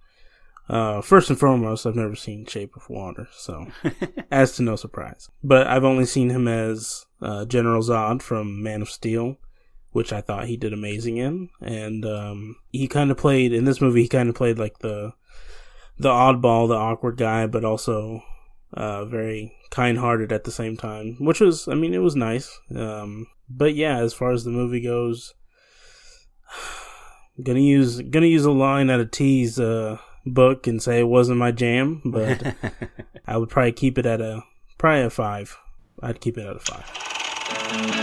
Uh, 0.68 1.02
first 1.02 1.32
and 1.32 1.40
foremost, 1.40 1.88
I've 1.88 1.96
never 1.96 2.16
seen 2.16 2.46
Shape 2.46 2.76
of 2.76 2.88
Water, 2.90 3.28
so 3.32 3.68
as 4.32 4.56
to 4.56 4.62
no 4.62 4.76
surprise. 4.76 5.28
But 5.44 5.66
I've 5.66 5.84
only 5.84 6.06
seen 6.06 6.30
him 6.30 6.48
as 6.48 7.08
uh, 7.24 7.46
General 7.46 7.82
Zod 7.82 8.22
from 8.22 8.62
Man 8.62 8.84
of 8.84 8.90
Steel, 8.90 9.38
which 9.94 10.14
I 10.14 10.22
thought 10.22 10.46
he 10.46 10.58
did 10.58 10.72
amazing 10.72 11.18
in, 11.18 11.50
and 11.60 12.06
um, 12.06 12.56
he 12.72 12.88
kind 12.88 13.10
of 13.10 13.18
played 13.18 13.52
in 13.52 13.66
this 13.66 13.82
movie. 13.82 14.04
He 14.04 14.08
kind 14.08 14.30
of 14.30 14.36
played 14.36 14.60
like 14.60 14.80
the 14.80 15.14
the 15.98 16.10
oddball, 16.10 16.68
the 16.68 16.76
awkward 16.76 17.18
guy, 17.18 17.48
but 17.48 17.66
also 17.66 18.24
uh, 18.74 19.06
very 19.06 19.54
kind-hearted 19.70 20.32
at 20.32 20.44
the 20.46 20.52
same 20.52 20.78
time, 20.78 21.18
which 21.20 21.42
was, 21.42 21.68
I 21.68 21.74
mean, 21.74 21.94
it 21.94 22.00
was 22.00 22.16
nice. 22.16 22.58
Um, 22.74 23.28
but 23.50 23.76
yeah, 23.76 23.98
as 23.98 24.14
far 24.14 24.32
as 24.32 24.44
the 24.44 24.52
movie 24.52 24.82
goes, 24.82 25.34
gonna 27.44 27.60
use 27.60 28.02
gonna 28.02 28.26
use 28.26 28.46
a 28.46 28.52
line 28.52 28.90
out 28.90 29.00
of 29.00 29.12
T's 29.12 29.60
uh, 29.60 29.98
book 30.26 30.68
and 30.68 30.82
say 30.82 31.00
it 31.00 31.08
wasn't 31.08 31.38
my 31.38 31.52
jam, 31.52 32.02
but 32.06 32.56
I 33.28 33.38
would 33.38 33.50
probably 33.50 33.72
keep 33.74 33.98
it 33.98 34.06
at 34.06 34.22
a 34.22 34.44
probably 34.78 35.04
a 35.04 35.10
five. 35.10 35.58
I'd 36.02 36.22
keep 36.22 36.38
it 36.38 36.46
at 36.46 36.56
a 36.56 36.60
five. 36.60 37.99